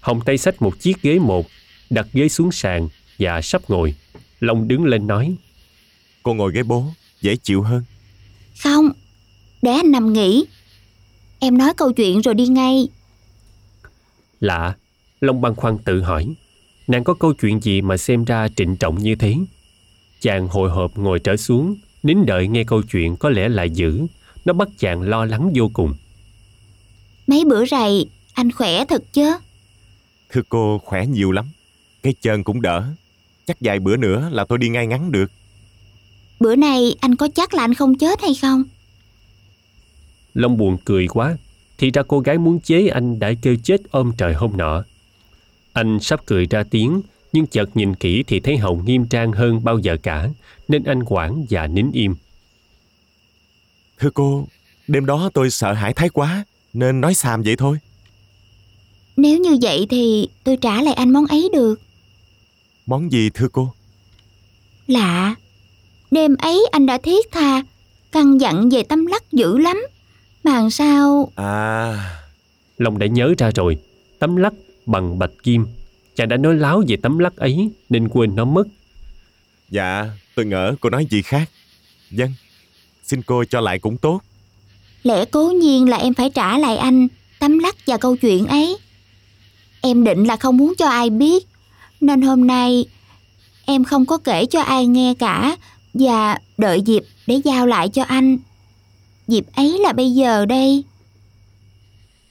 Hồng 0.00 0.20
tay 0.24 0.38
xách 0.38 0.62
một 0.62 0.80
chiếc 0.80 1.02
ghế 1.02 1.18
một, 1.18 1.46
đặt 1.90 2.06
ghế 2.12 2.28
xuống 2.28 2.52
sàn 2.52 2.88
và 3.18 3.40
sắp 3.42 3.62
ngồi. 3.68 3.94
Long 4.40 4.68
đứng 4.68 4.84
lên 4.84 5.06
nói. 5.06 5.36
Cô 6.22 6.34
ngồi 6.34 6.52
ghế 6.54 6.62
bố, 6.62 6.84
dễ 7.20 7.36
chịu 7.36 7.62
hơn. 7.62 7.84
Không, 8.62 8.92
để 9.62 9.72
anh 9.72 9.90
nằm 9.90 10.12
nghỉ. 10.12 10.44
Em 11.38 11.58
nói 11.58 11.74
câu 11.76 11.92
chuyện 11.92 12.20
rồi 12.20 12.34
đi 12.34 12.46
ngay. 12.46 12.88
Lạ, 14.40 14.76
Long 15.20 15.40
băn 15.40 15.54
khoăn 15.54 15.78
tự 15.78 16.02
hỏi. 16.02 16.34
Nàng 16.86 17.04
có 17.04 17.14
câu 17.14 17.32
chuyện 17.32 17.60
gì 17.60 17.80
mà 17.80 17.96
xem 17.96 18.24
ra 18.24 18.48
trịnh 18.56 18.76
trọng 18.76 18.98
như 18.98 19.14
thế? 19.14 19.36
Chàng 20.20 20.48
hồi 20.48 20.70
hộp 20.70 20.98
ngồi 20.98 21.18
trở 21.18 21.36
xuống, 21.36 21.76
nín 22.02 22.26
đợi 22.26 22.48
nghe 22.48 22.64
câu 22.64 22.82
chuyện 22.82 23.16
có 23.16 23.30
lẽ 23.30 23.48
lại 23.48 23.70
dữ. 23.70 24.06
Nó 24.44 24.52
bắt 24.52 24.68
chàng 24.78 25.02
lo 25.02 25.24
lắng 25.24 25.52
vô 25.54 25.70
cùng. 25.72 25.94
Mấy 27.26 27.44
bữa 27.44 27.66
rày, 27.66 28.06
anh 28.34 28.52
khỏe 28.52 28.84
thật 28.84 29.02
chứ? 29.12 29.32
Thưa 30.30 30.42
cô, 30.48 30.80
khỏe 30.84 31.06
nhiều 31.06 31.32
lắm. 31.32 31.46
Cái 32.02 32.14
chân 32.22 32.44
cũng 32.44 32.62
đỡ. 32.62 32.84
Chắc 33.46 33.56
vài 33.60 33.78
bữa 33.78 33.96
nữa 33.96 34.28
là 34.32 34.44
tôi 34.44 34.58
đi 34.58 34.68
ngay 34.68 34.86
ngắn 34.86 35.12
được. 35.12 35.30
Bữa 36.40 36.56
này 36.56 36.94
anh 37.00 37.16
có 37.16 37.28
chắc 37.34 37.54
là 37.54 37.64
anh 37.64 37.74
không 37.74 37.98
chết 37.98 38.20
hay 38.22 38.34
không? 38.34 38.64
Long 40.40 40.56
buồn 40.56 40.76
cười 40.84 41.08
quá. 41.08 41.36
Thì 41.78 41.90
ra 41.90 42.02
cô 42.08 42.20
gái 42.20 42.38
muốn 42.38 42.60
chế 42.60 42.88
anh 42.88 43.18
đã 43.18 43.32
kêu 43.42 43.56
chết 43.64 43.80
ôm 43.90 44.12
trời 44.18 44.34
hôm 44.34 44.56
nọ. 44.56 44.84
Anh 45.72 46.00
sắp 46.00 46.20
cười 46.26 46.46
ra 46.46 46.62
tiếng, 46.70 47.02
nhưng 47.32 47.46
chợt 47.46 47.76
nhìn 47.76 47.94
kỹ 47.94 48.22
thì 48.26 48.40
thấy 48.40 48.56
Hồng 48.56 48.84
nghiêm 48.84 49.06
trang 49.06 49.32
hơn 49.32 49.64
bao 49.64 49.78
giờ 49.78 49.96
cả, 50.02 50.28
nên 50.68 50.84
anh 50.84 51.02
quản 51.06 51.46
và 51.50 51.66
nín 51.66 51.90
im. 51.92 52.14
Thưa 53.98 54.10
cô, 54.10 54.46
đêm 54.88 55.06
đó 55.06 55.30
tôi 55.34 55.50
sợ 55.50 55.72
hãi 55.72 55.94
thái 55.94 56.08
quá, 56.08 56.44
nên 56.72 57.00
nói 57.00 57.14
xàm 57.14 57.42
vậy 57.42 57.56
thôi. 57.56 57.78
Nếu 59.16 59.38
như 59.38 59.58
vậy 59.62 59.86
thì 59.90 60.28
tôi 60.44 60.56
trả 60.56 60.82
lại 60.82 60.94
anh 60.94 61.10
món 61.10 61.26
ấy 61.26 61.50
được. 61.52 61.80
Món 62.86 63.12
gì 63.12 63.30
thưa 63.30 63.48
cô? 63.52 63.72
Lạ, 64.86 65.34
đêm 66.10 66.36
ấy 66.36 66.66
anh 66.72 66.86
đã 66.86 66.98
thiết 66.98 67.32
tha, 67.32 67.62
căn 68.12 68.40
dặn 68.40 68.68
về 68.68 68.82
tâm 68.82 69.06
lắc 69.06 69.32
dữ 69.32 69.58
lắm. 69.58 69.86
Mà 70.44 70.70
sao... 70.70 71.32
À... 71.36 72.16
Long 72.78 72.98
đã 72.98 73.06
nhớ 73.06 73.34
ra 73.38 73.50
rồi, 73.54 73.78
tấm 74.18 74.36
lắc 74.36 74.52
bằng 74.86 75.18
bạch 75.18 75.30
kim. 75.42 75.66
Chàng 76.16 76.28
đã 76.28 76.36
nói 76.36 76.54
láo 76.54 76.82
về 76.88 76.96
tấm 76.96 77.18
lắc 77.18 77.36
ấy 77.36 77.70
nên 77.88 78.08
quên 78.08 78.36
nó 78.36 78.44
mất. 78.44 78.64
Dạ, 79.70 80.06
tôi 80.34 80.46
ngỡ 80.46 80.74
cô 80.80 80.90
nói 80.90 81.06
gì 81.10 81.22
khác. 81.22 81.50
Dân, 82.10 82.34
xin 83.04 83.22
cô 83.22 83.44
cho 83.44 83.60
lại 83.60 83.78
cũng 83.78 83.96
tốt. 83.96 84.20
Lẽ 85.02 85.24
cố 85.24 85.50
nhiên 85.50 85.88
là 85.88 85.96
em 85.96 86.14
phải 86.14 86.30
trả 86.30 86.58
lại 86.58 86.76
anh 86.76 87.08
tấm 87.38 87.58
lắc 87.58 87.76
và 87.86 87.96
câu 87.96 88.16
chuyện 88.16 88.46
ấy. 88.46 88.78
Em 89.80 90.04
định 90.04 90.24
là 90.24 90.36
không 90.36 90.56
muốn 90.56 90.74
cho 90.78 90.88
ai 90.88 91.10
biết, 91.10 91.46
nên 92.00 92.22
hôm 92.22 92.46
nay 92.46 92.84
em 93.64 93.84
không 93.84 94.06
có 94.06 94.18
kể 94.18 94.46
cho 94.46 94.60
ai 94.60 94.86
nghe 94.86 95.14
cả 95.18 95.56
và 95.94 96.38
đợi 96.58 96.80
dịp 96.80 97.02
để 97.26 97.40
giao 97.44 97.66
lại 97.66 97.88
cho 97.88 98.02
anh. 98.02 98.38
Dịp 99.30 99.44
ấy 99.54 99.78
là 99.82 99.92
bây 99.92 100.10
giờ 100.10 100.46
đây. 100.46 100.84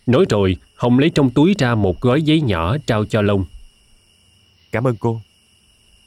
Nói 0.06 0.26
rồi, 0.30 0.56
Hồng 0.76 1.00
lấy 1.00 1.10
trong 1.10 1.30
túi 1.30 1.56
ra 1.58 1.76
một 1.76 2.02
gói 2.02 2.22
giấy 2.22 2.42
nhỏ 2.42 2.78
trao 2.86 3.06
cho 3.06 3.22
Long. 3.22 3.46
Cảm 4.72 4.88
ơn 4.88 4.96
cô. 5.00 5.22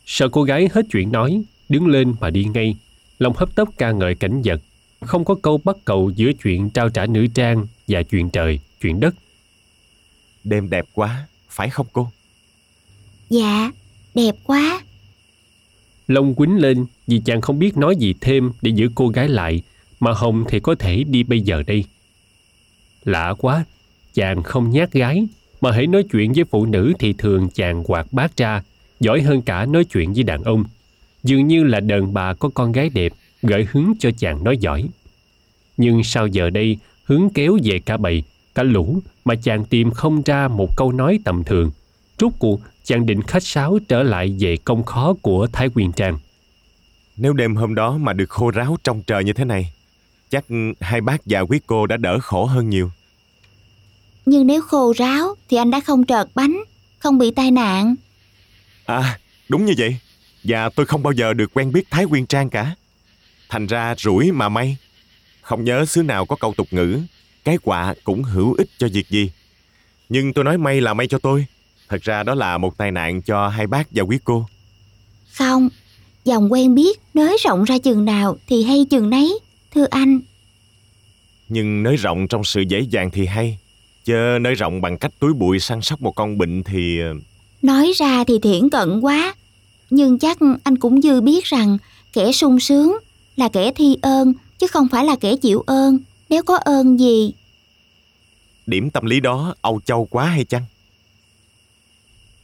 Sợ 0.06 0.28
cô 0.28 0.42
gái 0.42 0.68
hết 0.72 0.86
chuyện 0.90 1.12
nói, 1.12 1.42
đứng 1.68 1.86
lên 1.86 2.14
mà 2.20 2.30
đi 2.30 2.44
ngay. 2.44 2.76
Long 3.18 3.32
hấp 3.36 3.54
tấp 3.54 3.68
ca 3.78 3.92
ngợi 3.92 4.14
cảnh 4.14 4.42
vật. 4.44 4.60
Không 5.00 5.24
có 5.24 5.34
câu 5.42 5.60
bắt 5.64 5.76
cầu 5.84 6.10
giữa 6.16 6.32
chuyện 6.42 6.70
trao 6.70 6.88
trả 6.88 7.06
nữ 7.06 7.26
trang 7.34 7.66
và 7.88 8.02
chuyện 8.02 8.30
trời, 8.30 8.60
chuyện 8.80 9.00
đất. 9.00 9.14
Đêm 10.44 10.70
đẹp 10.70 10.84
quá, 10.94 11.26
phải 11.48 11.70
không 11.70 11.86
cô? 11.92 12.08
Dạ, 13.30 13.70
đẹp 14.14 14.34
quá. 14.44 14.82
Long 16.06 16.34
quýnh 16.34 16.56
lên 16.56 16.86
vì 17.06 17.20
chàng 17.24 17.40
không 17.40 17.58
biết 17.58 17.76
nói 17.76 17.96
gì 17.96 18.14
thêm 18.20 18.52
để 18.62 18.70
giữ 18.74 18.90
cô 18.94 19.08
gái 19.08 19.28
lại, 19.28 19.62
mà 20.02 20.12
Hồng 20.12 20.44
thì 20.48 20.60
có 20.60 20.74
thể 20.74 21.04
đi 21.04 21.22
bây 21.22 21.40
giờ 21.40 21.62
đây. 21.66 21.84
Lạ 23.04 23.34
quá, 23.38 23.64
chàng 24.14 24.42
không 24.42 24.70
nhát 24.70 24.92
gái, 24.92 25.26
mà 25.60 25.72
hãy 25.72 25.86
nói 25.86 26.02
chuyện 26.12 26.32
với 26.32 26.44
phụ 26.44 26.66
nữ 26.66 26.92
thì 26.98 27.12
thường 27.12 27.48
chàng 27.54 27.84
quạt 27.84 28.12
bát 28.12 28.36
ra, 28.36 28.62
giỏi 29.00 29.20
hơn 29.22 29.42
cả 29.42 29.66
nói 29.66 29.84
chuyện 29.84 30.12
với 30.12 30.22
đàn 30.22 30.42
ông. 30.42 30.64
Dường 31.22 31.46
như 31.46 31.64
là 31.64 31.80
đàn 31.80 32.14
bà 32.14 32.34
có 32.34 32.50
con 32.54 32.72
gái 32.72 32.88
đẹp, 32.88 33.12
gợi 33.42 33.66
hứng 33.72 33.94
cho 33.98 34.10
chàng 34.18 34.44
nói 34.44 34.56
giỏi. 34.56 34.88
Nhưng 35.76 36.04
sao 36.04 36.26
giờ 36.26 36.50
đây, 36.50 36.76
hứng 37.04 37.30
kéo 37.30 37.58
về 37.64 37.78
cả 37.78 37.96
bầy, 37.96 38.22
cả 38.54 38.62
lũ 38.62 39.00
mà 39.24 39.34
chàng 39.34 39.64
tìm 39.64 39.90
không 39.90 40.22
ra 40.22 40.48
một 40.48 40.76
câu 40.76 40.92
nói 40.92 41.18
tầm 41.24 41.44
thường. 41.44 41.70
Rốt 42.18 42.32
cuộc, 42.38 42.60
chàng 42.84 43.06
định 43.06 43.22
khách 43.22 43.42
sáo 43.42 43.78
trở 43.88 44.02
lại 44.02 44.36
về 44.38 44.56
công 44.56 44.84
khó 44.84 45.14
của 45.22 45.46
Thái 45.52 45.68
Quyền 45.74 45.92
Trang. 45.92 46.18
Nếu 47.16 47.32
đêm 47.32 47.56
hôm 47.56 47.74
đó 47.74 47.98
mà 47.98 48.12
được 48.12 48.30
khô 48.30 48.50
ráo 48.50 48.76
trong 48.84 49.02
trời 49.02 49.24
như 49.24 49.32
thế 49.32 49.44
này, 49.44 49.72
chắc 50.32 50.44
hai 50.80 51.00
bác 51.00 51.20
và 51.24 51.40
quý 51.40 51.60
cô 51.66 51.86
đã 51.86 51.96
đỡ 51.96 52.18
khổ 52.20 52.44
hơn 52.44 52.70
nhiều. 52.70 52.90
Nhưng 54.26 54.46
nếu 54.46 54.62
khô 54.62 54.92
ráo 54.96 55.34
thì 55.48 55.56
anh 55.56 55.70
đã 55.70 55.80
không 55.80 56.06
trợt 56.06 56.28
bánh, 56.34 56.62
không 56.98 57.18
bị 57.18 57.30
tai 57.30 57.50
nạn. 57.50 57.94
À, 58.84 59.18
đúng 59.48 59.64
như 59.64 59.74
vậy. 59.78 59.96
Và 60.44 60.68
tôi 60.68 60.86
không 60.86 61.02
bao 61.02 61.12
giờ 61.12 61.34
được 61.34 61.50
quen 61.54 61.72
biết 61.72 61.90
Thái 61.90 62.06
Quyên 62.06 62.26
Trang 62.26 62.50
cả. 62.50 62.74
Thành 63.48 63.66
ra 63.66 63.94
rủi 63.98 64.32
mà 64.32 64.48
may. 64.48 64.76
Không 65.42 65.64
nhớ 65.64 65.84
xứ 65.84 66.02
nào 66.02 66.26
có 66.26 66.36
câu 66.36 66.54
tục 66.56 66.66
ngữ, 66.70 67.00
cái 67.44 67.58
quạ 67.58 67.94
cũng 68.04 68.22
hữu 68.22 68.54
ích 68.54 68.68
cho 68.78 68.88
việc 68.92 69.08
gì. 69.08 69.30
Nhưng 70.08 70.32
tôi 70.32 70.44
nói 70.44 70.58
may 70.58 70.80
là 70.80 70.94
may 70.94 71.06
cho 71.06 71.18
tôi. 71.18 71.46
Thật 71.88 72.02
ra 72.02 72.22
đó 72.22 72.34
là 72.34 72.58
một 72.58 72.78
tai 72.78 72.90
nạn 72.90 73.22
cho 73.22 73.48
hai 73.48 73.66
bác 73.66 73.88
và 73.90 74.02
quý 74.02 74.18
cô. 74.24 74.46
Không, 75.32 75.68
dòng 76.24 76.52
quen 76.52 76.74
biết 76.74 77.00
nới 77.14 77.36
rộng 77.44 77.64
ra 77.64 77.78
chừng 77.78 78.04
nào 78.04 78.36
thì 78.46 78.64
hay 78.64 78.86
chừng 78.90 79.10
nấy, 79.10 79.38
thưa 79.74 79.86
anh. 79.90 80.20
Nhưng 81.48 81.82
nới 81.82 81.96
rộng 81.96 82.28
trong 82.28 82.44
sự 82.44 82.60
dễ 82.68 82.80
dàng 82.80 83.10
thì 83.10 83.26
hay. 83.26 83.58
Chớ 84.04 84.38
nới 84.40 84.54
rộng 84.54 84.80
bằng 84.80 84.98
cách 84.98 85.12
túi 85.18 85.32
bụi 85.32 85.60
săn 85.60 85.82
sóc 85.82 86.02
một 86.02 86.12
con 86.12 86.38
bệnh 86.38 86.62
thì... 86.62 86.98
ờ, 87.00 87.14
Nói 87.62 87.92
ra 87.96 88.24
thì 88.24 88.38
thiển 88.38 88.70
cận 88.70 89.00
quá, 89.00 89.34
nhưng 89.90 90.18
chắc 90.18 90.38
anh 90.64 90.78
cũng 90.78 91.02
dư 91.02 91.20
biết 91.20 91.44
rằng 91.44 91.78
kẻ 92.12 92.32
sung 92.32 92.60
sướng 92.60 92.98
là 93.36 93.48
kẻ 93.48 93.72
thi 93.76 93.96
ơn 94.02 94.32
chứ 94.58 94.66
không 94.66 94.88
phải 94.88 95.04
là 95.04 95.16
kẻ 95.16 95.36
chịu 95.36 95.60
ơn. 95.66 95.98
Nếu 96.28 96.42
có 96.42 96.56
ơn 96.56 97.00
gì, 97.00 97.32
Điểm 98.66 98.90
tâm 98.90 99.06
lý 99.06 99.20
đó 99.20 99.54
Âu 99.60 99.80
Châu 99.84 100.04
quá 100.10 100.24
hay 100.26 100.44
chăng? 100.44 100.62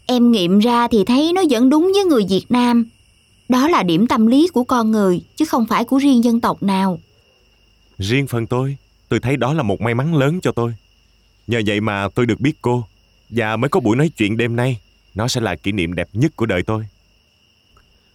em 0.06 0.32
nghiệm 0.32 0.58
ra 0.58 0.88
thì 0.88 1.04
thấy 1.04 1.32
nó 1.32 1.42
vẫn 1.50 1.70
đúng 1.70 1.90
với 1.94 2.04
người 2.04 2.24
Việt 2.28 2.44
Nam. 2.48 2.86
Đó 3.48 3.68
là 3.68 3.82
điểm 3.82 4.06
tâm 4.06 4.26
lý 4.26 4.48
của 4.48 4.64
con 4.64 4.90
người 4.90 5.20
chứ 5.36 5.44
không 5.44 5.66
phải 5.66 5.84
của 5.84 5.98
riêng 5.98 6.24
dân 6.24 6.40
tộc 6.40 6.62
nào. 6.62 6.98
Riêng 7.98 8.26
phần 8.26 8.46
tôi, 8.46 8.76
tôi 9.08 9.20
thấy 9.20 9.36
đó 9.36 9.54
là 9.54 9.62
một 9.62 9.80
may 9.80 9.94
mắn 9.94 10.14
lớn 10.14 10.40
cho 10.42 10.52
tôi. 10.52 10.74
Nhờ 11.46 11.62
vậy 11.66 11.80
mà 11.80 12.08
tôi 12.14 12.26
được 12.26 12.40
biết 12.40 12.52
cô 12.62 12.84
và 13.28 13.56
mới 13.56 13.68
có 13.68 13.80
buổi 13.80 13.96
nói 13.96 14.10
chuyện 14.16 14.36
đêm 14.36 14.56
nay. 14.56 14.80
Nó 15.14 15.28
sẽ 15.28 15.40
là 15.40 15.56
kỷ 15.56 15.72
niệm 15.72 15.94
đẹp 15.94 16.08
nhất 16.12 16.36
của 16.36 16.46
đời 16.46 16.62
tôi. 16.62 16.86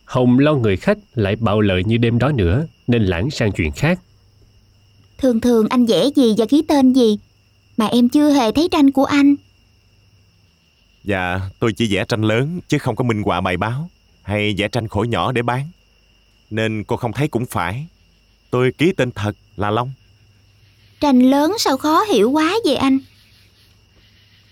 Hồng 0.06 0.40
lo 0.40 0.54
người 0.54 0.78
khách 0.78 0.98
lại 1.14 1.36
bạo 1.36 1.62
lợi 1.62 1.84
như 1.84 1.98
đêm 1.98 2.20
đó 2.20 2.32
nữa 2.32 2.68
nên 2.88 3.04
lãng 3.04 3.32
sang 3.32 3.52
chuyện 3.52 3.72
khác. 3.72 4.00
Thường 5.18 5.42
thường 5.42 5.68
anh 5.70 5.86
vẽ 5.86 6.06
gì 6.16 6.36
và 6.38 6.46
ký 6.46 6.64
tên 6.68 6.94
gì 6.94 7.18
mà 7.78 7.86
em 7.86 8.10
chưa 8.10 8.30
hề 8.30 8.52
thấy 8.52 8.68
tranh 8.72 8.92
của 8.92 9.06
anh. 9.06 9.36
Dạ, 11.04 11.40
tôi 11.60 11.74
chỉ 11.74 11.96
vẽ 11.96 12.06
tranh 12.08 12.22
lớn 12.22 12.60
chứ 12.68 12.78
không 12.78 12.96
có 12.96 13.04
minh 13.04 13.24
họa 13.24 13.42
bài 13.42 13.58
báo 13.58 13.90
hay 14.22 14.56
vẽ 14.58 14.68
tranh 14.68 14.88
khổ 14.88 15.04
nhỏ 15.04 15.32
để 15.32 15.42
bán. 15.42 15.70
Nên 16.50 16.84
cô 16.84 16.96
không 16.98 17.14
thấy 17.14 17.28
cũng 17.28 17.46
phải. 17.46 17.88
Tôi 18.54 18.72
ký 18.78 18.92
tên 18.98 19.12
thật 19.12 19.36
là 19.56 19.72
Long. 19.72 19.92
Tranh 21.00 21.20
lớn 21.20 21.54
sao 21.60 21.78
khó 21.78 22.02
hiểu 22.02 22.32
quá 22.32 22.56
vậy 22.66 22.76
anh? 22.76 23.00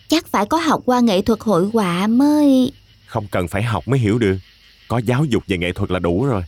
Chắc 0.07 0.27
phải 0.27 0.45
có 0.45 0.57
học 0.57 0.81
qua 0.85 0.99
nghệ 0.99 1.21
thuật 1.21 1.39
hội 1.41 1.69
họa 1.73 2.07
mới... 2.07 2.71
Không 3.05 3.27
cần 3.31 3.47
phải 3.47 3.63
học 3.63 3.87
mới 3.87 3.99
hiểu 3.99 4.19
được. 4.19 4.37
Có 4.87 4.97
giáo 4.97 5.25
dục 5.25 5.43
về 5.47 5.57
nghệ 5.57 5.73
thuật 5.73 5.91
là 5.91 5.99
đủ 5.99 6.25
rồi. 6.25 6.43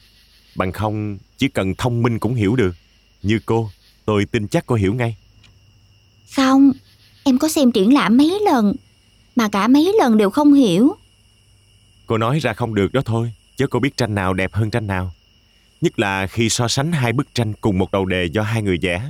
Bằng 0.56 0.72
không, 0.72 1.18
chỉ 1.38 1.48
cần 1.48 1.76
thông 1.76 2.02
minh 2.02 2.20
cũng 2.20 2.36
hiểu 2.36 2.56
được. 2.56 2.76
Như 3.22 3.40
cô, 3.46 3.70
tôi 4.06 4.26
tin 4.26 4.48
chắc 4.48 4.66
cô 4.66 4.76
hiểu 4.76 4.94
ngay. 4.94 5.18
Không, 6.36 6.72
em 7.24 7.38
có 7.38 7.50
xem 7.50 7.72
triển 7.72 7.94
lãm 7.94 8.18
mấy 8.18 8.40
lần, 8.46 8.76
mà 9.36 9.50
cả 9.50 9.68
mấy 9.68 9.96
lần 10.00 10.18
đều 10.18 10.30
không 10.30 10.54
hiểu. 10.54 10.96
Cô 12.06 12.18
nói 12.18 12.40
ra 12.40 12.54
không 12.54 12.76
được 12.76 12.94
đó 12.94 13.02
thôi, 13.06 13.34
chứ 13.58 13.68
cô 13.68 13.80
biết 13.80 13.98
tranh 13.98 14.16
nào 14.16 14.34
đẹp 14.34 14.54
hơn 14.54 14.72
tranh 14.72 14.88
nào. 14.88 15.12
Nhất 15.84 16.00
là 16.00 16.28
khi 16.28 16.50
so 16.50 16.68
sánh 16.68 16.92
hai 16.92 17.14
bức 17.14 17.36
tranh 17.36 17.54
cùng 17.62 17.78
một 17.78 17.92
đầu 17.92 18.06
đề 18.06 18.26
do 18.26 18.42
hai 18.42 18.62
người 18.62 18.78
vẽ. 18.82 19.02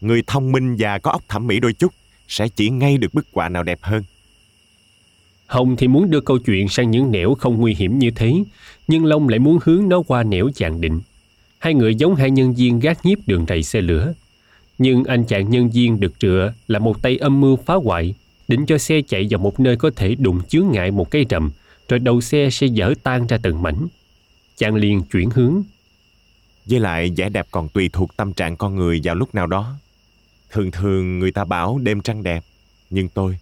Người 0.00 0.22
thông 0.26 0.52
minh 0.52 0.76
và 0.78 0.98
có 0.98 1.10
óc 1.10 1.22
thẩm 1.28 1.46
mỹ 1.46 1.60
đôi 1.60 1.72
chút 1.72 1.92
sẽ 2.28 2.48
chỉ 2.48 2.70
ngay 2.70 2.98
được 2.98 3.14
bức 3.14 3.26
họa 3.32 3.48
nào 3.48 3.62
đẹp 3.62 3.78
hơn. 3.82 4.02
Hồng 5.46 5.76
thì 5.76 5.88
muốn 5.88 6.10
đưa 6.10 6.20
câu 6.20 6.38
chuyện 6.38 6.68
sang 6.68 6.90
những 6.90 7.10
nẻo 7.10 7.34
không 7.34 7.60
nguy 7.60 7.74
hiểm 7.74 7.98
như 7.98 8.10
thế, 8.10 8.34
nhưng 8.88 9.04
Long 9.04 9.28
lại 9.28 9.38
muốn 9.38 9.58
hướng 9.64 9.88
nó 9.88 10.02
qua 10.02 10.22
nẻo 10.22 10.48
chàng 10.54 10.80
định. 10.80 11.00
Hai 11.58 11.74
người 11.74 11.94
giống 11.94 12.14
hai 12.14 12.30
nhân 12.30 12.54
viên 12.54 12.80
gác 12.80 13.04
nhiếp 13.04 13.18
đường 13.26 13.44
rầy 13.48 13.62
xe 13.62 13.80
lửa. 13.80 14.14
Nhưng 14.78 15.04
anh 15.04 15.24
chàng 15.24 15.50
nhân 15.50 15.70
viên 15.70 16.00
được 16.00 16.12
trựa 16.18 16.52
là 16.66 16.78
một 16.78 17.02
tay 17.02 17.16
âm 17.16 17.40
mưu 17.40 17.56
phá 17.56 17.74
hoại, 17.74 18.14
định 18.48 18.66
cho 18.66 18.78
xe 18.78 19.02
chạy 19.08 19.26
vào 19.30 19.38
một 19.38 19.60
nơi 19.60 19.76
có 19.76 19.90
thể 19.96 20.14
đụng 20.14 20.40
chướng 20.48 20.68
ngại 20.72 20.90
một 20.90 21.10
cây 21.10 21.26
rầm, 21.30 21.50
rồi 21.88 21.98
đầu 21.98 22.20
xe 22.20 22.50
sẽ 22.50 22.66
dở 22.66 22.94
tan 23.02 23.26
ra 23.26 23.38
từng 23.42 23.62
mảnh. 23.62 23.86
Chàng 24.56 24.74
liền 24.74 25.02
chuyển 25.02 25.30
hướng. 25.30 25.62
Với 26.68 26.80
lại 26.80 27.12
vẻ 27.16 27.28
đẹp 27.28 27.46
còn 27.50 27.68
tùy 27.68 27.90
thuộc 27.92 28.16
tâm 28.16 28.32
trạng 28.32 28.56
con 28.56 28.76
người 28.76 29.00
vào 29.04 29.14
lúc 29.14 29.34
nào 29.34 29.46
đó. 29.46 29.74
Thường 30.50 30.70
thường 30.70 31.18
người 31.18 31.32
ta 31.32 31.44
bảo 31.44 31.78
đêm 31.78 32.00
trăng 32.00 32.22
đẹp, 32.22 32.44
nhưng 32.90 33.08
tôi, 33.08 33.38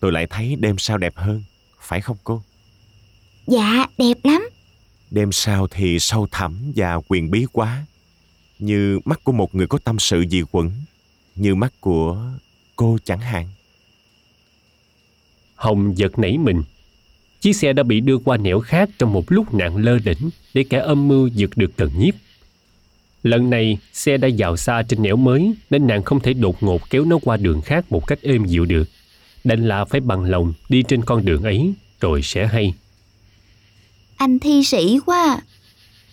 tôi 0.00 0.12
lại 0.12 0.26
thấy 0.30 0.56
đêm 0.60 0.78
sao 0.78 0.98
đẹp 0.98 1.12
hơn, 1.16 1.42
phải 1.80 2.00
không 2.00 2.16
cô? 2.24 2.42
Dạ, 3.46 3.86
đẹp 3.98 4.14
lắm. 4.24 4.48
Đêm 5.10 5.32
sao 5.32 5.66
thì 5.70 5.98
sâu 5.98 6.28
thẳm 6.30 6.72
và 6.76 7.00
quyền 7.08 7.30
bí 7.30 7.46
quá. 7.52 7.86
Như 8.58 9.00
mắt 9.04 9.20
của 9.24 9.32
một 9.32 9.54
người 9.54 9.66
có 9.66 9.78
tâm 9.78 9.98
sự 9.98 10.20
gì 10.20 10.42
quẩn, 10.50 10.70
như 11.34 11.54
mắt 11.54 11.72
của 11.80 12.22
cô 12.76 12.98
chẳng 13.04 13.20
hạn. 13.20 13.48
Hồng 15.54 15.98
giật 15.98 16.18
nảy 16.18 16.38
mình. 16.38 16.62
Chiếc 17.40 17.52
xe 17.52 17.72
đã 17.72 17.82
bị 17.82 18.00
đưa 18.00 18.18
qua 18.18 18.36
nẻo 18.36 18.60
khác 18.60 18.90
trong 18.98 19.12
một 19.12 19.24
lúc 19.28 19.54
nạn 19.54 19.76
lơ 19.76 19.98
đỉnh 19.98 20.30
để 20.54 20.64
kẻ 20.70 20.78
âm 20.78 21.08
mưu 21.08 21.26
giật 21.26 21.50
được 21.56 21.76
cần 21.76 21.90
nhiếp. 21.98 22.14
Lần 23.22 23.50
này, 23.50 23.78
xe 23.92 24.16
đã 24.16 24.28
dạo 24.28 24.56
xa 24.56 24.82
trên 24.88 25.02
nẻo 25.02 25.16
mới 25.16 25.52
nên 25.70 25.86
nàng 25.86 26.02
không 26.02 26.20
thể 26.20 26.32
đột 26.32 26.62
ngột 26.62 26.90
kéo 26.90 27.04
nó 27.04 27.18
qua 27.22 27.36
đường 27.36 27.60
khác 27.60 27.92
một 27.92 28.06
cách 28.06 28.18
êm 28.22 28.46
dịu 28.46 28.64
được. 28.64 28.88
Đành 29.44 29.68
là 29.68 29.84
phải 29.84 30.00
bằng 30.00 30.24
lòng 30.24 30.52
đi 30.68 30.82
trên 30.82 31.04
con 31.04 31.24
đường 31.24 31.42
ấy 31.42 31.72
rồi 32.00 32.22
sẽ 32.22 32.46
hay. 32.46 32.74
Anh 34.16 34.38
thi 34.38 34.64
sĩ 34.64 34.98
quá 35.06 35.24
à. 35.24 35.42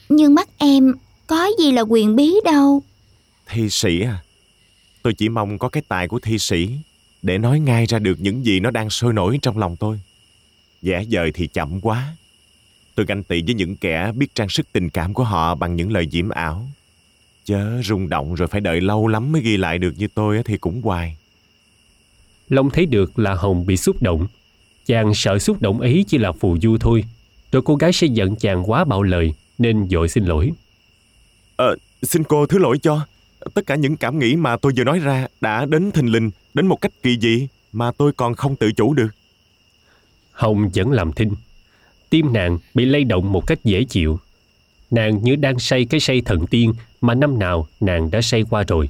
Nhưng 0.10 0.36
mắt 0.36 0.50
em 0.58 0.94
có 1.28 1.50
gì 1.60 1.72
là 1.72 1.82
quyền 1.82 2.16
bí 2.16 2.34
đâu. 2.46 2.84
Thi 3.50 3.70
sĩ 3.70 4.02
à? 4.02 4.24
Tôi 5.04 5.14
chỉ 5.14 5.30
mong 5.30 5.58
có 5.58 5.70
cái 5.70 5.84
tài 5.88 6.08
của 6.08 6.20
thi 6.20 6.40
sĩ 6.40 6.70
để 7.22 7.38
nói 7.38 7.60
ngay 7.60 7.86
ra 7.86 8.00
được 8.00 8.20
những 8.20 8.46
gì 8.46 8.60
nó 8.60 8.72
đang 8.72 8.90
sôi 8.90 9.14
nổi 9.14 9.40
trong 9.42 9.58
lòng 9.58 9.76
tôi. 9.76 10.00
Vẽ 10.82 11.04
dời 11.12 11.32
thì 11.32 11.48
chậm 11.48 11.82
quá. 11.82 12.16
Tôi 12.96 13.06
ganh 13.06 13.24
tị 13.24 13.42
với 13.42 13.56
những 13.56 13.76
kẻ 13.76 14.12
biết 14.16 14.36
trang 14.36 14.50
sức 14.50 14.68
tình 14.72 14.90
cảm 14.90 15.14
của 15.14 15.24
họ 15.24 15.56
bằng 15.56 15.76
những 15.76 15.92
lời 15.92 16.08
diễm 16.12 16.30
ảo. 16.30 16.68
Chớ 17.46 17.82
rung 17.84 18.10
động 18.10 18.36
rồi 18.36 18.48
phải 18.48 18.62
đợi 18.62 18.82
lâu 18.82 19.08
lắm 19.08 19.32
mới 19.32 19.42
ghi 19.42 19.58
lại 19.58 19.78
được 19.78 19.94
như 19.98 20.08
tôi 20.16 20.42
thì 20.46 20.58
cũng 20.58 20.82
hoài. 20.82 21.18
Long 22.50 22.70
thấy 22.70 22.86
được 22.86 23.20
là 23.20 23.34
Hồng 23.34 23.66
bị 23.66 23.78
xúc 23.78 24.02
động. 24.02 24.28
Chàng 24.86 25.14
sợ 25.14 25.40
xúc 25.40 25.62
động 25.62 25.80
ấy 25.80 26.06
chỉ 26.08 26.18
là 26.18 26.32
phù 26.32 26.58
du 26.62 26.78
thôi. 26.78 27.04
Rồi 27.52 27.62
cô 27.66 27.76
gái 27.76 27.94
sẽ 27.94 28.08
giận 28.08 28.36
chàng 28.36 28.72
quá 28.72 28.86
bạo 28.86 29.04
lời 29.04 29.34
nên 29.58 29.88
dội 29.90 30.10
xin 30.10 30.26
lỗi. 30.26 30.52
Ờ, 31.56 31.76
xin 32.04 32.24
cô 32.24 32.46
thứ 32.46 32.58
lỗi 32.58 32.78
cho. 32.78 33.06
Tất 33.54 33.66
cả 33.68 33.76
những 33.76 33.98
cảm 33.98 34.20
nghĩ 34.20 34.36
mà 34.36 34.58
tôi 34.58 34.74
vừa 34.78 34.84
nói 34.84 35.00
ra 35.00 35.28
đã 35.42 35.66
đến 35.66 35.92
thình 35.92 36.12
lình, 36.12 36.32
đến 36.54 36.68
một 36.68 36.82
cách 36.82 36.92
kỳ 37.04 37.18
dị 37.22 37.48
mà 37.72 37.92
tôi 37.92 38.12
còn 38.14 38.36
không 38.36 38.56
tự 38.56 38.72
chủ 38.72 38.94
được. 38.94 39.10
Hồng 40.32 40.70
vẫn 40.76 40.92
làm 40.92 41.14
thinh. 41.14 41.32
Tim 42.10 42.34
nàng 42.34 42.58
bị 42.74 42.86
lay 42.86 43.04
động 43.04 43.32
một 43.32 43.48
cách 43.48 43.64
dễ 43.64 43.84
chịu. 43.84 44.20
Nàng 44.92 45.24
như 45.24 45.36
đang 45.36 45.60
say 45.60 45.86
cái 45.86 46.00
say 46.00 46.22
thần 46.22 46.48
tiên 46.48 46.74
mà 47.02 47.14
năm 47.14 47.40
nào 47.40 47.68
nàng 47.80 48.12
đã 48.12 48.22
say 48.22 48.44
qua 48.50 48.64
rồi. 48.68 48.90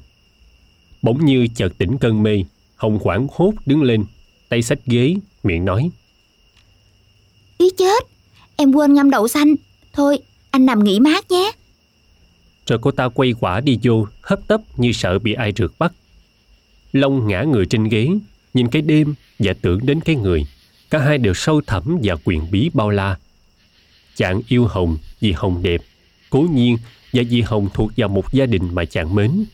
Bỗng 1.01 1.25
như 1.25 1.47
chợt 1.55 1.77
tỉnh 1.77 1.97
cơn 1.97 2.23
mê, 2.23 2.43
Hồng 2.75 2.99
quảng 2.99 3.27
hốt 3.31 3.53
đứng 3.65 3.83
lên, 3.83 4.05
tay 4.49 4.61
xách 4.61 4.85
ghế, 4.85 5.15
miệng 5.43 5.65
nói. 5.65 5.89
Ý 7.57 7.69
chết, 7.77 8.03
em 8.55 8.73
quên 8.73 8.93
ngâm 8.93 9.09
đậu 9.09 9.27
xanh. 9.27 9.55
Thôi, 9.93 10.19
anh 10.51 10.65
nằm 10.65 10.83
nghỉ 10.83 10.99
mát 10.99 11.31
nhé. 11.31 11.51
Rồi 12.67 12.79
cô 12.81 12.91
ta 12.91 13.09
quay 13.09 13.33
quả 13.39 13.59
đi 13.59 13.79
vô, 13.83 14.07
hấp 14.21 14.39
tấp 14.47 14.61
như 14.77 14.91
sợ 14.91 15.19
bị 15.19 15.33
ai 15.33 15.53
rượt 15.57 15.71
bắt. 15.79 15.93
Long 16.91 17.27
ngã 17.27 17.43
người 17.43 17.65
trên 17.65 17.83
ghế, 17.83 18.09
nhìn 18.53 18.67
cái 18.67 18.81
đêm 18.81 19.15
và 19.39 19.53
tưởng 19.61 19.79
đến 19.85 20.01
cái 20.01 20.15
người. 20.15 20.45
Cả 20.89 20.99
hai 20.99 21.17
đều 21.17 21.33
sâu 21.33 21.61
thẳm 21.67 21.97
và 22.03 22.15
quyền 22.23 22.51
bí 22.51 22.69
bao 22.73 22.89
la. 22.89 23.17
Chàng 24.15 24.41
yêu 24.47 24.65
Hồng 24.65 24.97
vì 25.19 25.31
Hồng 25.31 25.63
đẹp, 25.63 25.81
cố 26.29 26.45
nhiên 26.53 26.77
và 27.13 27.23
vì 27.29 27.41
Hồng 27.41 27.69
thuộc 27.73 27.91
vào 27.97 28.09
một 28.09 28.31
gia 28.31 28.45
đình 28.45 28.63
mà 28.73 28.85
chàng 28.85 29.15
mến. 29.15 29.45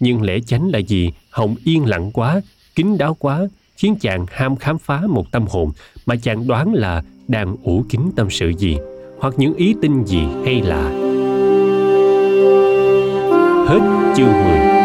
Nhưng 0.00 0.22
lẽ 0.22 0.38
chánh 0.46 0.68
là 0.68 0.80
vì 0.88 1.10
Hồng 1.30 1.56
yên 1.64 1.84
lặng 1.84 2.10
quá, 2.12 2.40
kín 2.74 2.98
đáo 2.98 3.14
quá, 3.14 3.48
khiến 3.76 3.96
chàng 4.00 4.26
ham 4.30 4.56
khám 4.56 4.78
phá 4.78 5.02
một 5.08 5.32
tâm 5.32 5.46
hồn 5.48 5.72
mà 6.06 6.16
chàng 6.16 6.46
đoán 6.46 6.74
là 6.74 7.02
đang 7.28 7.56
ủ 7.62 7.84
kín 7.88 8.00
tâm 8.16 8.30
sự 8.30 8.52
gì, 8.58 8.76
hoặc 9.18 9.34
những 9.36 9.54
ý 9.54 9.74
tin 9.82 10.04
gì 10.04 10.22
hay 10.44 10.62
là 10.62 10.90
Hết 13.68 14.12
chương 14.16 14.32
10 14.32 14.75